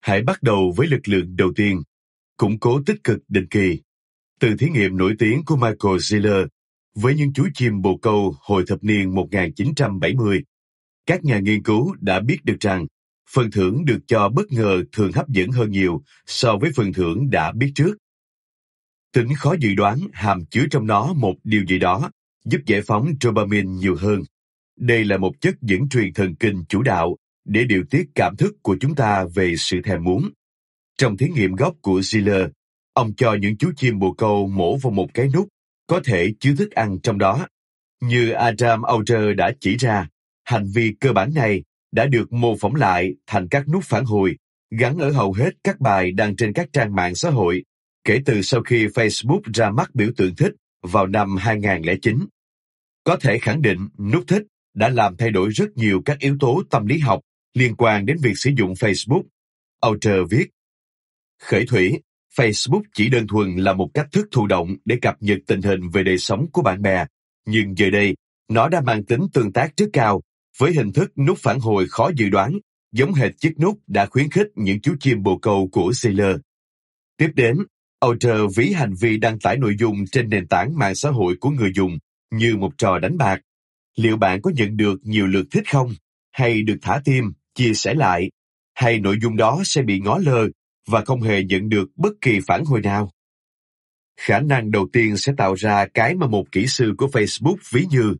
[0.00, 1.82] Hãy bắt đầu với lực lượng đầu tiên,
[2.36, 3.80] củng cố tích cực định kỳ.
[4.40, 6.46] Từ thí nghiệm nổi tiếng của Michael Ziller
[6.94, 10.42] với những chú chim bồ câu hồi thập niên 1970,
[11.06, 12.86] các nhà nghiên cứu đã biết được rằng
[13.30, 17.30] phần thưởng được cho bất ngờ thường hấp dẫn hơn nhiều so với phần thưởng
[17.30, 17.94] đã biết trước.
[19.12, 22.10] Tính khó dự đoán hàm chứa trong nó một điều gì đó
[22.44, 24.22] giúp giải phóng dopamine nhiều hơn.
[24.76, 28.54] Đây là một chất dẫn truyền thần kinh chủ đạo để điều tiết cảm thức
[28.62, 30.30] của chúng ta về sự thèm muốn.
[30.98, 32.50] Trong thí nghiệm gốc của Ziller,
[32.92, 35.48] ông cho những chú chim bồ câu mổ vào một cái nút
[35.86, 37.46] có thể chứa thức ăn trong đó.
[38.00, 40.08] Như Adam Alter đã chỉ ra,
[40.44, 41.62] hành vi cơ bản này
[41.94, 44.36] đã được mô phỏng lại thành các nút phản hồi
[44.70, 47.64] gắn ở hầu hết các bài đăng trên các trang mạng xã hội
[48.04, 52.18] kể từ sau khi Facebook ra mắt biểu tượng thích vào năm 2009.
[53.04, 54.42] Có thể khẳng định nút thích
[54.74, 57.20] đã làm thay đổi rất nhiều các yếu tố tâm lý học
[57.54, 59.22] liên quan đến việc sử dụng Facebook.
[59.80, 60.46] Alter viết,
[61.42, 62.00] Khởi thủy,
[62.36, 65.88] Facebook chỉ đơn thuần là một cách thức thụ động để cập nhật tình hình
[65.88, 67.06] về đời sống của bạn bè,
[67.46, 68.14] nhưng giờ đây,
[68.48, 70.22] nó đã mang tính tương tác rất cao
[70.58, 72.58] với hình thức nút phản hồi khó dự đoán,
[72.92, 76.36] giống hệt chiếc nút đã khuyến khích những chú chim bồ câu của Sailor.
[77.16, 77.56] Tiếp đến,
[78.06, 81.50] Outer ví hành vi đăng tải nội dung trên nền tảng mạng xã hội của
[81.50, 81.98] người dùng
[82.30, 83.40] như một trò đánh bạc
[83.96, 85.94] liệu bạn có nhận được nhiều lượt thích không?
[86.32, 88.30] Hay được thả tim, chia sẻ lại?
[88.74, 90.48] Hay nội dung đó sẽ bị ngó lơ
[90.86, 93.10] và không hề nhận được bất kỳ phản hồi nào.
[94.20, 97.86] Khả năng đầu tiên sẽ tạo ra cái mà một kỹ sư của Facebook ví
[97.90, 98.14] như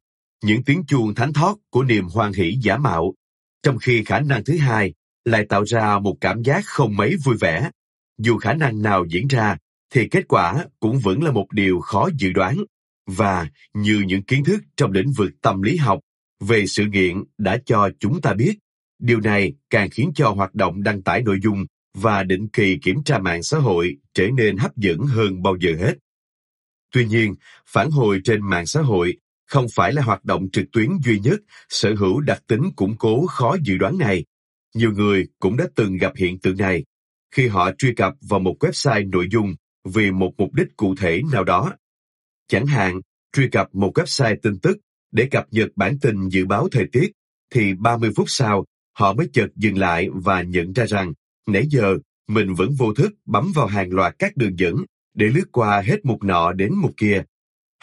[0.44, 3.14] những tiếng chuông thánh thót của niềm hoan hỷ giả mạo,
[3.62, 7.36] trong khi khả năng thứ hai lại tạo ra một cảm giác không mấy vui
[7.40, 7.70] vẻ.
[8.18, 9.56] Dù khả năng nào diễn ra,
[9.90, 12.64] thì kết quả cũng vẫn là một điều khó dự đoán.
[13.06, 16.00] Và như những kiến thức trong lĩnh vực tâm lý học
[16.40, 18.58] về sự nghiện đã cho chúng ta biết,
[18.98, 23.04] điều này càng khiến cho hoạt động đăng tải nội dung và định kỳ kiểm
[23.04, 25.94] tra mạng xã hội trở nên hấp dẫn hơn bao giờ hết.
[26.92, 27.34] Tuy nhiên,
[27.66, 29.16] phản hồi trên mạng xã hội
[29.46, 33.26] không phải là hoạt động trực tuyến duy nhất sở hữu đặc tính củng cố
[33.26, 34.24] khó dự đoán này.
[34.74, 36.84] Nhiều người cũng đã từng gặp hiện tượng này
[37.34, 41.22] khi họ truy cập vào một website nội dung vì một mục đích cụ thể
[41.32, 41.72] nào đó.
[42.48, 43.00] Chẳng hạn,
[43.32, 44.78] truy cập một website tin tức
[45.12, 47.12] để cập nhật bản tin dự báo thời tiết,
[47.50, 48.64] thì 30 phút sau,
[48.98, 51.12] họ mới chợt dừng lại và nhận ra rằng,
[51.46, 51.96] nãy giờ,
[52.28, 54.76] mình vẫn vô thức bấm vào hàng loạt các đường dẫn
[55.14, 57.24] để lướt qua hết mục nọ đến mục kia.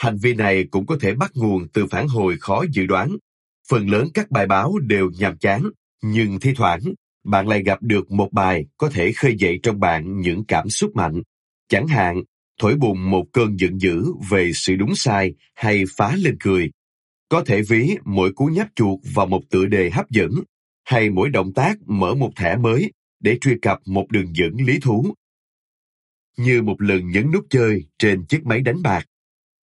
[0.01, 3.17] Hành vi này cũng có thể bắt nguồn từ phản hồi khó dự đoán.
[3.69, 5.63] Phần lớn các bài báo đều nhàm chán,
[6.03, 6.79] nhưng thi thoảng,
[7.23, 10.95] bạn lại gặp được một bài có thể khơi dậy trong bạn những cảm xúc
[10.95, 11.21] mạnh.
[11.69, 12.23] Chẳng hạn,
[12.61, 16.71] thổi bùng một cơn giận dữ về sự đúng sai hay phá lên cười.
[17.29, 20.31] Có thể ví mỗi cú nhấp chuột vào một tựa đề hấp dẫn,
[20.83, 24.79] hay mỗi động tác mở một thẻ mới để truy cập một đường dẫn lý
[24.79, 25.13] thú.
[26.37, 29.05] Như một lần nhấn nút chơi trên chiếc máy đánh bạc.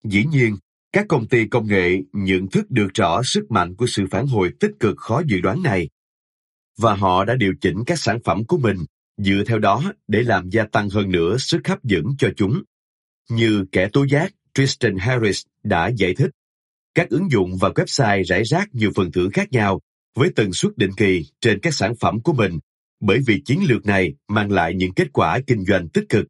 [0.03, 0.57] Dĩ nhiên,
[0.91, 4.53] các công ty công nghệ nhận thức được rõ sức mạnh của sự phản hồi
[4.59, 5.89] tích cực khó dự đoán này.
[6.77, 8.77] Và họ đã điều chỉnh các sản phẩm của mình
[9.17, 12.63] dựa theo đó để làm gia tăng hơn nữa sức hấp dẫn cho chúng.
[13.29, 16.29] Như kẻ tố giác Tristan Harris đã giải thích,
[16.93, 19.81] các ứng dụng và website rải rác nhiều phần thưởng khác nhau
[20.15, 22.59] với tần suất định kỳ trên các sản phẩm của mình
[22.99, 26.25] bởi vì chiến lược này mang lại những kết quả kinh doanh tích cực.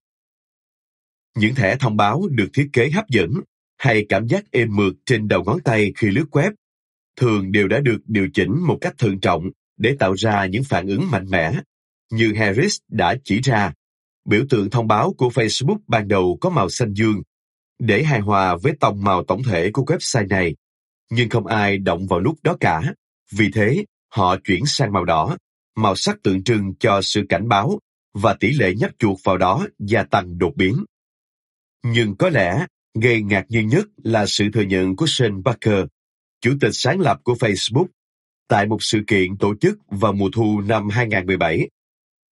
[1.38, 3.32] Những thẻ thông báo được thiết kế hấp dẫn
[3.82, 6.52] hay cảm giác êm mượt trên đầu ngón tay khi lướt web
[7.18, 10.88] thường đều đã được điều chỉnh một cách thận trọng để tạo ra những phản
[10.88, 11.54] ứng mạnh mẽ.
[12.12, 13.74] Như Harris đã chỉ ra,
[14.26, 17.22] biểu tượng thông báo của Facebook ban đầu có màu xanh dương
[17.80, 20.56] để hài hòa với tông màu tổng thể của website này.
[21.12, 22.94] Nhưng không ai động vào nút đó cả.
[23.32, 25.38] Vì thế, họ chuyển sang màu đỏ,
[25.76, 27.80] màu sắc tượng trưng cho sự cảnh báo
[28.14, 30.86] và tỷ lệ nhấp chuột vào đó gia tăng đột biến.
[31.84, 35.86] Nhưng có lẽ gây ngạc nhiên nhất là sự thừa nhận của Sean Parker,
[36.42, 37.88] chủ tịch sáng lập của Facebook,
[38.48, 41.70] tại một sự kiện tổ chức vào mùa thu năm 2017.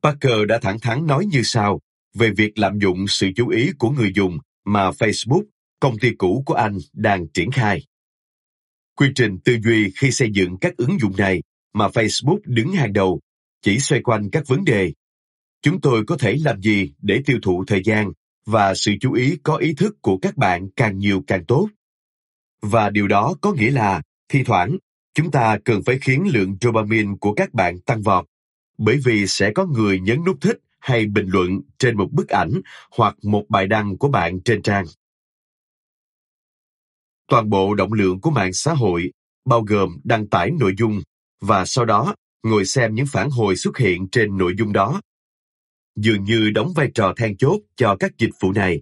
[0.04, 1.80] Parker đã thẳng thắn nói như sau
[2.14, 5.44] về việc lạm dụng sự chú ý của người dùng mà Facebook,
[5.80, 7.86] công ty cũ của anh, đang triển khai.
[8.96, 11.42] Quy trình tư duy khi xây dựng các ứng dụng này
[11.74, 13.20] mà Facebook đứng hàng đầu
[13.62, 14.94] chỉ xoay quanh các vấn đề.
[15.62, 18.12] Chúng tôi có thể làm gì để tiêu thụ thời gian
[18.52, 21.70] và sự chú ý có ý thức của các bạn càng nhiều càng tốt.
[22.62, 24.78] Và điều đó có nghĩa là, thi thoảng,
[25.14, 28.26] chúng ta cần phải khiến lượng dopamine của các bạn tăng vọt,
[28.78, 32.52] bởi vì sẽ có người nhấn nút thích hay bình luận trên một bức ảnh
[32.92, 34.86] hoặc một bài đăng của bạn trên trang.
[37.28, 39.12] Toàn bộ động lượng của mạng xã hội
[39.46, 41.02] bao gồm đăng tải nội dung
[41.42, 45.02] và sau đó ngồi xem những phản hồi xuất hiện trên nội dung đó.
[45.96, 48.82] Dường như đóng vai trò then chốt cho các dịch vụ này,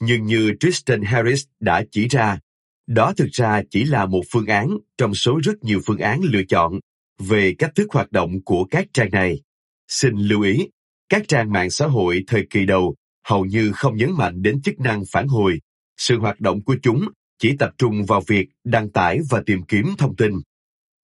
[0.00, 2.38] nhưng như Tristan Harris đã chỉ ra,
[2.86, 6.42] đó thực ra chỉ là một phương án trong số rất nhiều phương án lựa
[6.48, 6.80] chọn
[7.18, 9.40] về cách thức hoạt động của các trang này.
[9.88, 10.68] Xin lưu ý,
[11.08, 12.94] các trang mạng xã hội thời kỳ đầu
[13.24, 15.58] hầu như không nhấn mạnh đến chức năng phản hồi.
[15.96, 19.86] Sự hoạt động của chúng chỉ tập trung vào việc đăng tải và tìm kiếm
[19.98, 20.32] thông tin.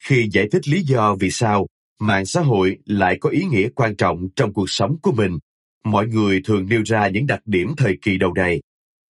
[0.05, 1.67] Khi giải thích lý do vì sao
[2.01, 5.39] mạng xã hội lại có ý nghĩa quan trọng trong cuộc sống của mình,
[5.85, 8.61] mọi người thường nêu ra những đặc điểm thời kỳ đầu này.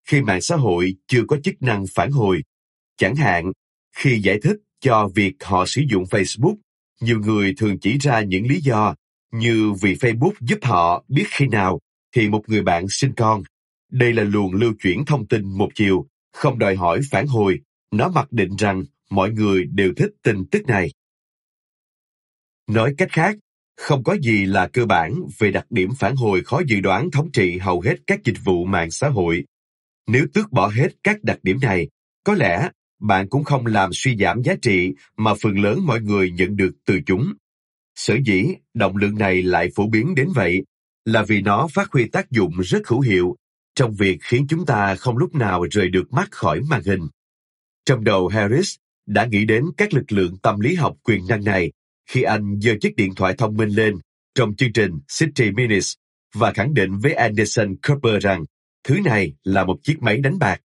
[0.08, 2.42] Khi mạng xã hội chưa có chức năng phản hồi,
[2.96, 3.52] chẳng hạn,
[3.96, 6.56] khi giải thích cho việc họ sử dụng Facebook,
[7.00, 8.94] nhiều người thường chỉ ra những lý do
[9.32, 11.80] như vì Facebook giúp họ biết khi nào
[12.16, 13.42] thì một người bạn sinh con.
[13.92, 17.60] Đây là luồng lưu chuyển thông tin một chiều, không đòi hỏi phản hồi,
[17.90, 20.90] nó mặc định rằng mọi người đều thích tin tức này.
[22.68, 23.36] Nói cách khác,
[23.76, 27.32] không có gì là cơ bản về đặc điểm phản hồi khó dự đoán thống
[27.32, 29.44] trị hầu hết các dịch vụ mạng xã hội.
[30.06, 31.88] Nếu tước bỏ hết các đặc điểm này,
[32.24, 36.30] có lẽ bạn cũng không làm suy giảm giá trị mà phần lớn mọi người
[36.30, 37.32] nhận được từ chúng.
[37.94, 38.44] Sở dĩ
[38.74, 40.62] động lượng này lại phổ biến đến vậy
[41.04, 43.36] là vì nó phát huy tác dụng rất hữu hiệu
[43.74, 47.08] trong việc khiến chúng ta không lúc nào rời được mắt khỏi màn hình.
[47.84, 48.74] Trong đầu Harris
[49.06, 51.72] đã nghĩ đến các lực lượng tâm lý học quyền năng này
[52.08, 53.98] khi anh giơ chiếc điện thoại thông minh lên
[54.34, 55.92] trong chương trình City Minutes
[56.34, 58.44] và khẳng định với Anderson Cooper rằng
[58.84, 60.60] thứ này là một chiếc máy đánh bạc.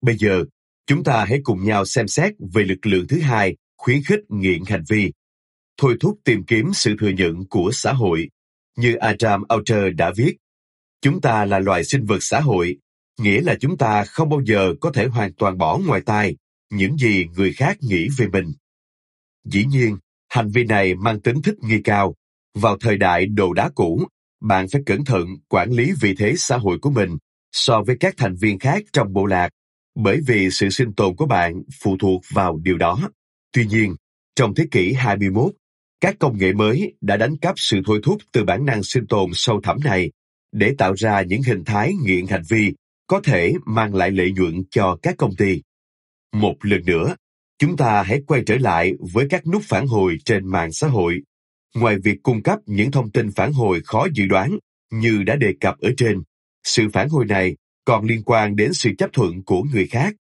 [0.00, 0.44] Bây giờ,
[0.86, 4.62] chúng ta hãy cùng nhau xem xét về lực lượng thứ hai khuyến khích nghiện
[4.66, 5.12] hành vi.
[5.76, 8.28] Thôi thúc tìm kiếm sự thừa nhận của xã hội.
[8.76, 10.36] Như Adam Alter đã viết,
[11.00, 12.76] chúng ta là loài sinh vật xã hội,
[13.18, 16.36] nghĩa là chúng ta không bao giờ có thể hoàn toàn bỏ ngoài tai
[16.70, 18.52] những gì người khác nghĩ về mình.
[19.44, 19.96] Dĩ nhiên,
[20.32, 22.14] hành vi này mang tính thích nghi cao.
[22.58, 24.02] Vào thời đại đồ đá cũ,
[24.40, 27.16] bạn phải cẩn thận quản lý vị thế xã hội của mình
[27.52, 29.48] so với các thành viên khác trong bộ lạc,
[29.94, 33.10] bởi vì sự sinh tồn của bạn phụ thuộc vào điều đó.
[33.52, 33.94] Tuy nhiên,
[34.36, 35.52] trong thế kỷ 21,
[36.00, 39.30] các công nghệ mới đã đánh cắp sự thôi thúc từ bản năng sinh tồn
[39.32, 40.10] sâu thẳm này
[40.52, 42.72] để tạo ra những hình thái nghiện hành vi
[43.06, 45.62] có thể mang lại lợi nhuận cho các công ty.
[46.32, 47.14] Một lần nữa,
[47.62, 51.22] chúng ta hãy quay trở lại với các nút phản hồi trên mạng xã hội.
[51.74, 54.58] Ngoài việc cung cấp những thông tin phản hồi khó dự đoán
[54.92, 56.22] như đã đề cập ở trên,
[56.64, 60.14] sự phản hồi này còn liên quan đến sự chấp thuận của người khác.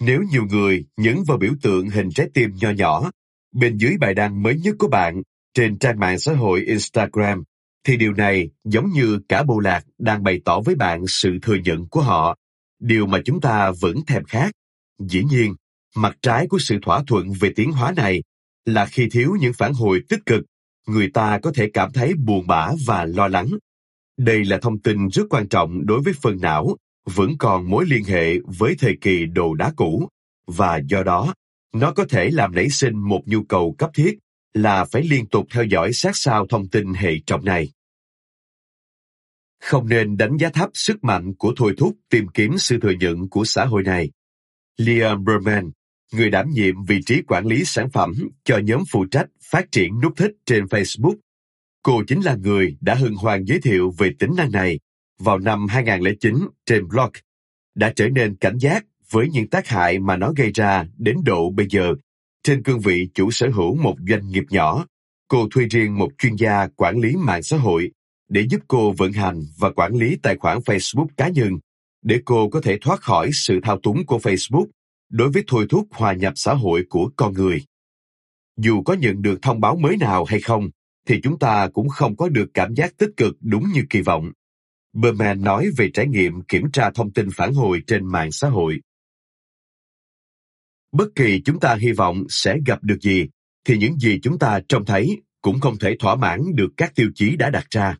[0.00, 3.10] Nếu nhiều người nhấn vào biểu tượng hình trái tim nho nhỏ
[3.52, 5.22] bên dưới bài đăng mới nhất của bạn
[5.54, 7.42] trên trang mạng xã hội Instagram,
[7.86, 11.56] thì điều này giống như cả bộ lạc đang bày tỏ với bạn sự thừa
[11.64, 12.36] nhận của họ,
[12.80, 14.50] điều mà chúng ta vẫn thèm khát.
[14.98, 15.54] Dĩ nhiên,
[15.96, 18.22] mặt trái của sự thỏa thuận về tiến hóa này
[18.64, 20.44] là khi thiếu những phản hồi tích cực,
[20.86, 23.48] người ta có thể cảm thấy buồn bã và lo lắng.
[24.16, 28.04] Đây là thông tin rất quan trọng đối với phần não, vẫn còn mối liên
[28.04, 30.08] hệ với thời kỳ đồ đá cũ,
[30.46, 31.34] và do đó,
[31.72, 34.18] nó có thể làm nảy sinh một nhu cầu cấp thiết
[34.54, 37.72] là phải liên tục theo dõi sát sao thông tin hệ trọng này.
[39.60, 43.28] Không nên đánh giá thấp sức mạnh của thôi thúc tìm kiếm sự thừa nhận
[43.28, 44.10] của xã hội này.
[44.76, 45.70] Liam Berman,
[46.16, 50.00] người đảm nhiệm vị trí quản lý sản phẩm cho nhóm phụ trách phát triển
[50.00, 51.16] nút thích trên Facebook.
[51.82, 54.78] Cô chính là người đã hân hoan giới thiệu về tính năng này
[55.18, 56.34] vào năm 2009
[56.66, 57.10] trên blog,
[57.74, 61.50] đã trở nên cảnh giác với những tác hại mà nó gây ra đến độ
[61.50, 61.94] bây giờ.
[62.42, 64.86] Trên cương vị chủ sở hữu một doanh nghiệp nhỏ,
[65.28, 67.90] cô thuê riêng một chuyên gia quản lý mạng xã hội
[68.28, 71.58] để giúp cô vận hành và quản lý tài khoản Facebook cá nhân,
[72.02, 74.66] để cô có thể thoát khỏi sự thao túng của Facebook
[75.08, 77.64] đối với thôi thúc hòa nhập xã hội của con người.
[78.56, 80.70] Dù có nhận được thông báo mới nào hay không,
[81.08, 84.32] thì chúng ta cũng không có được cảm giác tích cực đúng như kỳ vọng.
[84.92, 88.80] Berman nói về trải nghiệm kiểm tra thông tin phản hồi trên mạng xã hội.
[90.92, 93.26] Bất kỳ chúng ta hy vọng sẽ gặp được gì,
[93.64, 97.10] thì những gì chúng ta trông thấy cũng không thể thỏa mãn được các tiêu
[97.14, 97.98] chí đã đặt ra.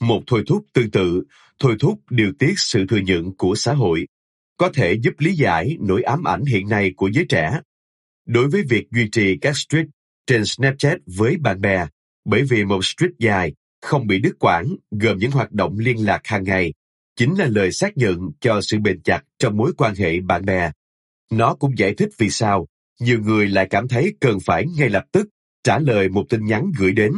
[0.00, 1.22] Một thôi thúc tương tự,
[1.58, 4.06] thôi thúc điều tiết sự thừa nhận của xã hội,
[4.56, 7.60] có thể giúp lý giải nỗi ám ảnh hiện nay của giới trẻ.
[8.26, 9.86] Đối với việc duy trì các streak
[10.26, 11.86] trên Snapchat với bạn bè,
[12.24, 13.52] bởi vì một streak dài
[13.82, 16.72] không bị đứt quãng gồm những hoạt động liên lạc hàng ngày,
[17.16, 20.70] chính là lời xác nhận cho sự bền chặt trong mối quan hệ bạn bè.
[21.30, 22.66] Nó cũng giải thích vì sao
[23.00, 25.28] nhiều người lại cảm thấy cần phải ngay lập tức
[25.64, 27.12] trả lời một tin nhắn gửi đến,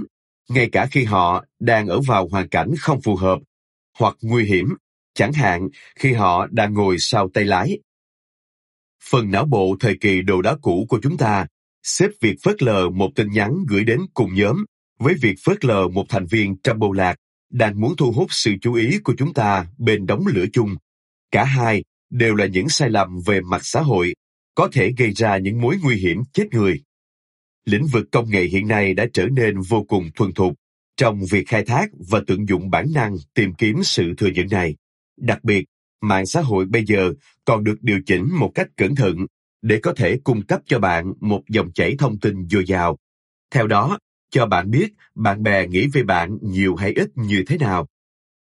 [0.49, 3.39] ngay cả khi họ đang ở vào hoàn cảnh không phù hợp
[3.99, 4.75] hoặc nguy hiểm,
[5.17, 7.79] chẳng hạn khi họ đang ngồi sau tay lái.
[9.11, 11.47] Phần não bộ thời kỳ đồ đá cũ của chúng ta
[11.83, 14.65] xếp việc phớt lờ một tin nhắn gửi đến cùng nhóm
[14.99, 17.17] với việc phớt lờ một thành viên trong bộ lạc
[17.51, 20.77] đang muốn thu hút sự chú ý của chúng ta bên đống lửa chung.
[21.31, 24.15] Cả hai đều là những sai lầm về mặt xã hội,
[24.55, 26.83] có thể gây ra những mối nguy hiểm chết người.
[27.65, 30.55] Lĩnh vực công nghệ hiện nay đã trở nên vô cùng thuần thục
[30.97, 34.77] trong việc khai thác và tận dụng bản năng tìm kiếm sự thừa nhận này.
[35.17, 35.65] Đặc biệt,
[36.01, 37.13] mạng xã hội bây giờ
[37.45, 39.17] còn được điều chỉnh một cách cẩn thận
[39.63, 42.99] để có thể cung cấp cho bạn một dòng chảy thông tin dồi dào.
[43.51, 43.99] Theo đó,
[44.31, 47.89] cho bạn biết bạn bè nghĩ về bạn nhiều hay ít như thế nào.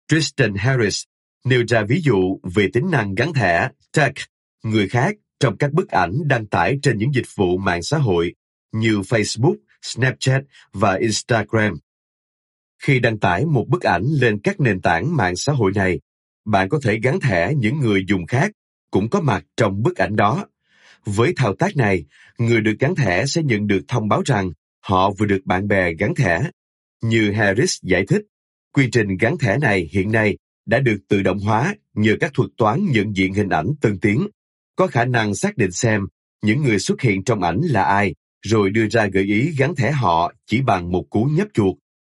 [0.09, 1.03] Tristan Harris
[1.45, 4.13] nêu ra ví dụ về tính năng gắn thẻ tag
[4.65, 8.35] người khác trong các bức ảnh đăng tải trên những dịch vụ mạng xã hội
[8.73, 11.75] như Facebook, Snapchat và Instagram.
[12.83, 16.01] Khi đăng tải một bức ảnh lên các nền tảng mạng xã hội này,
[16.49, 18.53] bạn có thể gắn thẻ những người dùng khác
[18.91, 20.47] cũng có mặt trong bức ảnh đó.
[21.05, 22.05] Với thao tác này,
[22.39, 25.95] người được gắn thẻ sẽ nhận được thông báo rằng họ vừa được bạn bè
[25.95, 26.51] gắn thẻ.
[27.03, 28.23] Như Harris giải thích,
[28.73, 30.37] quy trình gắn thẻ này hiện nay
[30.67, 34.29] đã được tự động hóa nhờ các thuật toán nhận diện hình ảnh tân tiến,
[34.77, 36.07] có khả năng xác định xem
[36.43, 39.93] những người xuất hiện trong ảnh là ai, rồi đưa ra gợi ý gắn thẻ
[39.93, 41.77] họ chỉ bằng một cú nhấp chuột.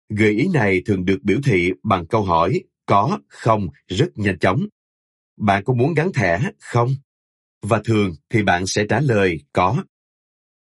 [0.10, 2.62] Gợi ý này thường được biểu thị bằng câu hỏi
[2.92, 4.66] có, không rất nhanh chóng.
[5.38, 6.90] Bạn có muốn gắn thẻ không?
[7.62, 9.84] Và thường thì bạn sẽ trả lời có.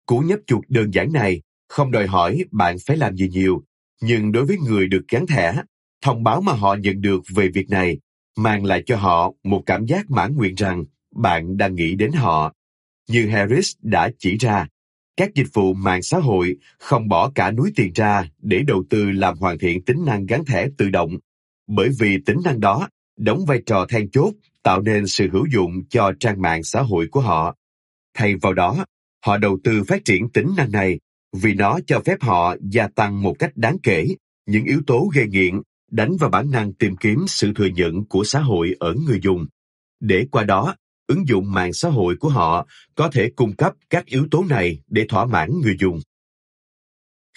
[0.05, 3.63] Cú nhấp chuột đơn giản này không đòi hỏi bạn phải làm gì nhiều,
[4.01, 5.53] Nhưng đối với người được gắn thẻ,
[6.01, 7.97] thông báo mà họ nhận được về việc này
[8.37, 12.53] mang lại cho họ một cảm giác mãn nguyện rằng bạn đang nghĩ đến họ.
[13.09, 14.67] Như Harris đã chỉ ra,
[15.17, 19.11] các dịch vụ mạng xã hội không bỏ cả núi tiền ra để đầu tư
[19.11, 21.17] làm hoàn thiện tính năng gắn thẻ tự động,
[21.69, 25.83] bởi vì tính năng đó đóng vai trò then chốt tạo nên sự hữu dụng
[25.89, 27.55] cho trang mạng xã hội của họ.
[28.13, 28.85] Thay vào đó,
[29.25, 30.99] họ đầu tư phát triển tính năng này
[31.33, 34.07] vì nó cho phép họ gia tăng một cách đáng kể
[34.45, 35.61] những yếu tố gây nghiện
[35.91, 39.45] đánh vào bản năng tìm kiếm sự thừa nhận của xã hội ở người dùng.
[39.99, 40.75] Để qua đó,
[41.07, 44.79] ứng dụng mạng xã hội của họ có thể cung cấp các yếu tố này
[44.87, 45.99] để thỏa mãn người dùng.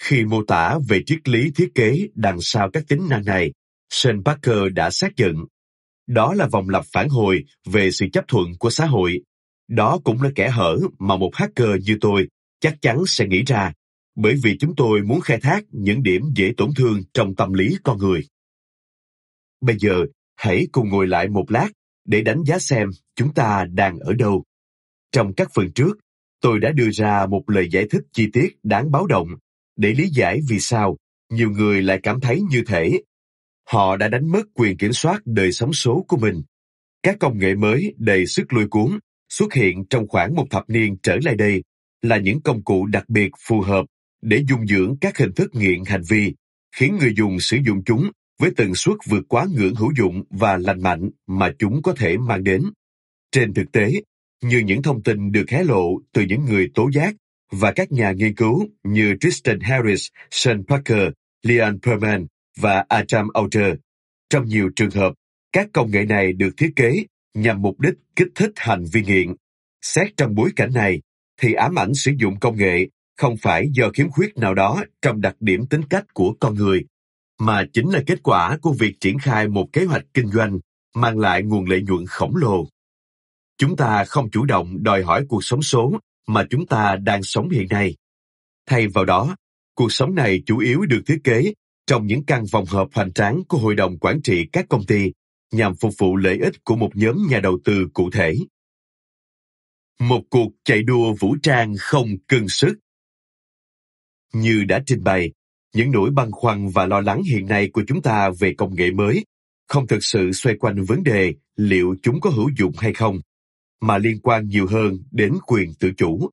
[0.01, 3.53] Khi mô tả về triết lý thiết kế đằng sau các tính năng này,
[3.95, 5.35] Sean Parker đã xác nhận
[6.07, 9.21] đó là vòng lặp phản hồi về sự chấp thuận của xã hội.
[9.67, 12.27] Đó cũng là kẻ hở mà một hacker như tôi
[12.59, 13.73] chắc chắn sẽ nghĩ ra,
[14.15, 17.77] bởi vì chúng tôi muốn khai thác những điểm dễ tổn thương trong tâm lý
[17.83, 18.27] con người.
[19.61, 21.69] Bây giờ, hãy cùng ngồi lại một lát
[22.05, 24.43] để đánh giá xem chúng ta đang ở đâu.
[25.11, 25.97] Trong các phần trước,
[26.41, 29.27] tôi đã đưa ra một lời giải thích chi tiết đáng báo động
[29.75, 30.97] để lý giải vì sao
[31.29, 32.99] nhiều người lại cảm thấy như thể
[33.65, 36.41] họ đã đánh mất quyền kiểm soát đời sống số của mình.
[37.03, 38.99] Các công nghệ mới đầy sức lôi cuốn
[39.29, 41.63] xuất hiện trong khoảng một thập niên trở lại đây
[42.01, 43.85] là những công cụ đặc biệt phù hợp
[44.21, 46.33] để dung dưỡng các hình thức nghiện hành vi,
[46.75, 50.57] khiến người dùng sử dụng chúng với tần suất vượt quá ngưỡng hữu dụng và
[50.57, 52.63] lành mạnh mà chúng có thể mang đến.
[53.31, 53.91] Trên thực tế,
[54.43, 57.15] như những thông tin được hé lộ từ những người tố giác
[57.51, 61.09] và các nhà nghiên cứu như Tristan Harris, Sean Parker,
[61.43, 62.25] Leon Perman
[62.57, 63.75] và Atom Outer.
[64.29, 65.13] trong nhiều trường hợp,
[65.51, 69.35] các công nghệ này được thiết kế nhằm mục đích kích thích hành vi nghiện.
[69.81, 71.01] Xét trong bối cảnh này,
[71.41, 72.87] thì ám ảnh sử dụng công nghệ
[73.17, 76.85] không phải do khiếm khuyết nào đó trong đặc điểm tính cách của con người,
[77.39, 80.59] mà chính là kết quả của việc triển khai một kế hoạch kinh doanh
[80.95, 82.67] mang lại nguồn lợi nhuận khổng lồ.
[83.57, 87.49] Chúng ta không chủ động đòi hỏi cuộc sống số mà chúng ta đang sống
[87.49, 87.95] hiện nay.
[88.65, 89.35] Thay vào đó,
[89.75, 91.53] cuộc sống này chủ yếu được thiết kế
[91.87, 95.11] trong những căn phòng họp hoành tráng của hội đồng quản trị các công ty
[95.51, 98.35] nhằm phục vụ lợi ích của một nhóm nhà đầu tư cụ thể.
[99.99, 102.75] Một cuộc chạy đua vũ trang không cân sức.
[104.33, 105.31] Như đã trình bày,
[105.75, 108.91] những nỗi băn khoăn và lo lắng hiện nay của chúng ta về công nghệ
[108.91, 109.25] mới
[109.67, 113.19] không thực sự xoay quanh vấn đề liệu chúng có hữu dụng hay không,
[113.81, 116.29] mà liên quan nhiều hơn đến quyền tự chủ.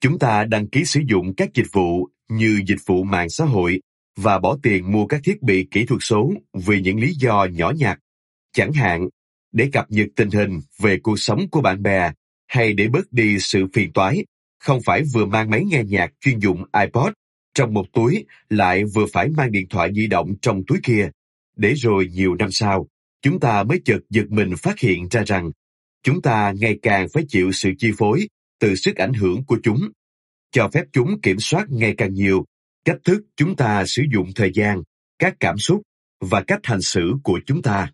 [0.00, 3.80] Chúng ta đăng ký sử dụng các dịch vụ như dịch vụ mạng xã hội
[4.16, 7.72] và bỏ tiền mua các thiết bị kỹ thuật số vì những lý do nhỏ
[7.76, 7.98] nhặt,
[8.52, 9.08] chẳng hạn
[9.52, 12.12] để cập nhật tình hình về cuộc sống của bạn bè
[12.48, 14.24] hay để bớt đi sự phiền toái,
[14.58, 17.12] không phải vừa mang máy nghe nhạc chuyên dụng iPod
[17.54, 21.10] trong một túi lại vừa phải mang điện thoại di động trong túi kia.
[21.56, 22.86] Để rồi nhiều năm sau,
[23.22, 25.50] chúng ta mới chợt giật mình phát hiện ra rằng
[26.02, 28.28] chúng ta ngày càng phải chịu sự chi phối
[28.60, 29.88] từ sức ảnh hưởng của chúng,
[30.50, 32.44] cho phép chúng kiểm soát ngày càng nhiều
[32.84, 34.82] cách thức chúng ta sử dụng thời gian,
[35.18, 35.82] các cảm xúc
[36.20, 37.92] và cách hành xử của chúng ta.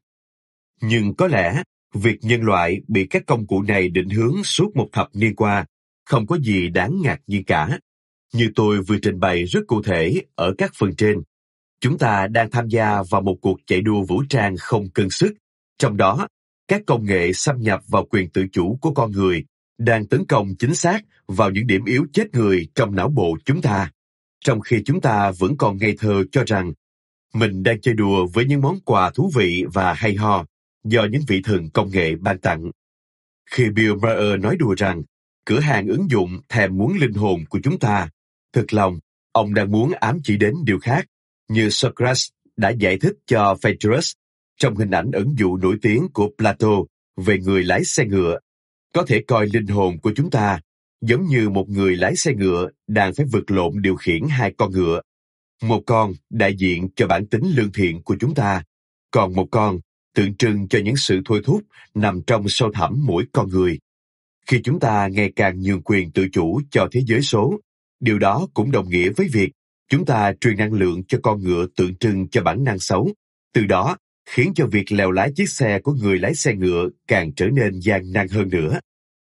[0.81, 1.62] Nhưng có lẽ,
[1.94, 5.66] việc nhân loại bị các công cụ này định hướng suốt một thập niên qua
[6.06, 7.78] không có gì đáng ngạc nhiên cả.
[8.35, 11.23] Như tôi vừa trình bày rất cụ thể ở các phần trên,
[11.81, 15.35] chúng ta đang tham gia vào một cuộc chạy đua vũ trang không cân sức,
[15.78, 16.28] trong đó
[16.69, 19.44] các công nghệ xâm nhập vào quyền tự chủ của con người
[19.78, 23.62] đang tấn công chính xác vào những điểm yếu chết người trong não bộ chúng
[23.62, 23.90] ta
[24.40, 26.73] trong khi chúng ta vẫn còn ngây thơ cho rằng
[27.35, 30.44] mình đang chơi đùa với những món quà thú vị và hay ho
[30.85, 32.70] do những vị thần công nghệ ban tặng.
[33.51, 35.02] Khi Bill Maher nói đùa rằng
[35.44, 38.10] cửa hàng ứng dụng thèm muốn linh hồn của chúng ta,
[38.52, 38.98] thực lòng,
[39.32, 41.06] ông đang muốn ám chỉ đến điều khác,
[41.48, 44.12] như Socrates đã giải thích cho Phaedrus
[44.59, 46.69] trong hình ảnh ẩn dụ nổi tiếng của Plato
[47.16, 48.39] về người lái xe ngựa.
[48.94, 50.60] Có thể coi linh hồn của chúng ta
[51.00, 54.72] giống như một người lái xe ngựa đang phải vượt lộn điều khiển hai con
[54.72, 55.00] ngựa.
[55.62, 58.62] Một con đại diện cho bản tính lương thiện của chúng ta,
[59.10, 59.80] còn một con
[60.14, 61.62] tượng trưng cho những sự thôi thúc
[61.94, 63.78] nằm trong sâu thẳm mỗi con người.
[64.46, 67.60] Khi chúng ta ngày càng nhường quyền tự chủ cho thế giới số,
[68.00, 69.50] điều đó cũng đồng nghĩa với việc
[69.88, 73.12] chúng ta truyền năng lượng cho con ngựa tượng trưng cho bản năng xấu,
[73.54, 73.96] từ đó
[74.30, 77.80] khiến cho việc lèo lái chiếc xe của người lái xe ngựa càng trở nên
[77.80, 78.78] gian nan hơn nữa.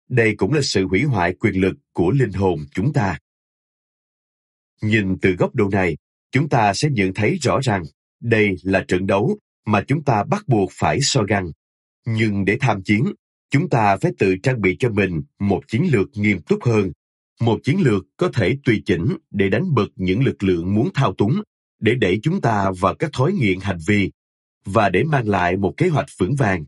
[0.09, 3.19] Đây cũng là sự hủy hoại quyền lực của linh hồn chúng ta.
[4.81, 5.97] Nhìn từ góc độ này,
[6.31, 7.83] chúng ta sẽ nhận thấy rõ ràng
[8.21, 11.51] đây là trận đấu mà chúng ta bắt buộc phải so găng.
[12.05, 13.03] Nhưng để tham chiến,
[13.49, 16.91] chúng ta phải tự trang bị cho mình một chiến lược nghiêm túc hơn,
[17.39, 21.13] một chiến lược có thể tùy chỉnh để đánh bật những lực lượng muốn thao
[21.13, 21.41] túng,
[21.79, 24.11] để đẩy chúng ta vào các thói nghiện hành vi
[24.65, 26.65] và để mang lại một kế hoạch vững vàng,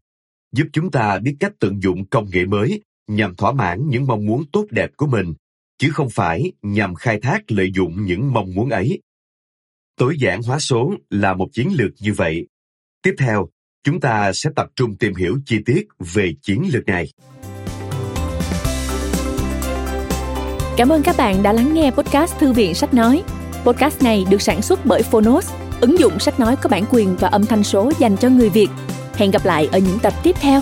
[0.52, 4.26] giúp chúng ta biết cách tận dụng công nghệ mới nhằm thỏa mãn những mong
[4.26, 5.34] muốn tốt đẹp của mình,
[5.78, 9.02] chứ không phải nhằm khai thác lợi dụng những mong muốn ấy.
[9.98, 12.48] Tối giản hóa số là một chiến lược như vậy.
[13.02, 13.50] Tiếp theo,
[13.84, 17.12] chúng ta sẽ tập trung tìm hiểu chi tiết về chiến lược này.
[20.78, 23.24] Cảm ơn các bạn đã lắng nghe podcast Thư viện Sách Nói.
[23.66, 27.28] Podcast này được sản xuất bởi Phonos, ứng dụng sách nói có bản quyền và
[27.28, 28.68] âm thanh số dành cho người Việt.
[29.14, 30.62] Hẹn gặp lại ở những tập tiếp theo.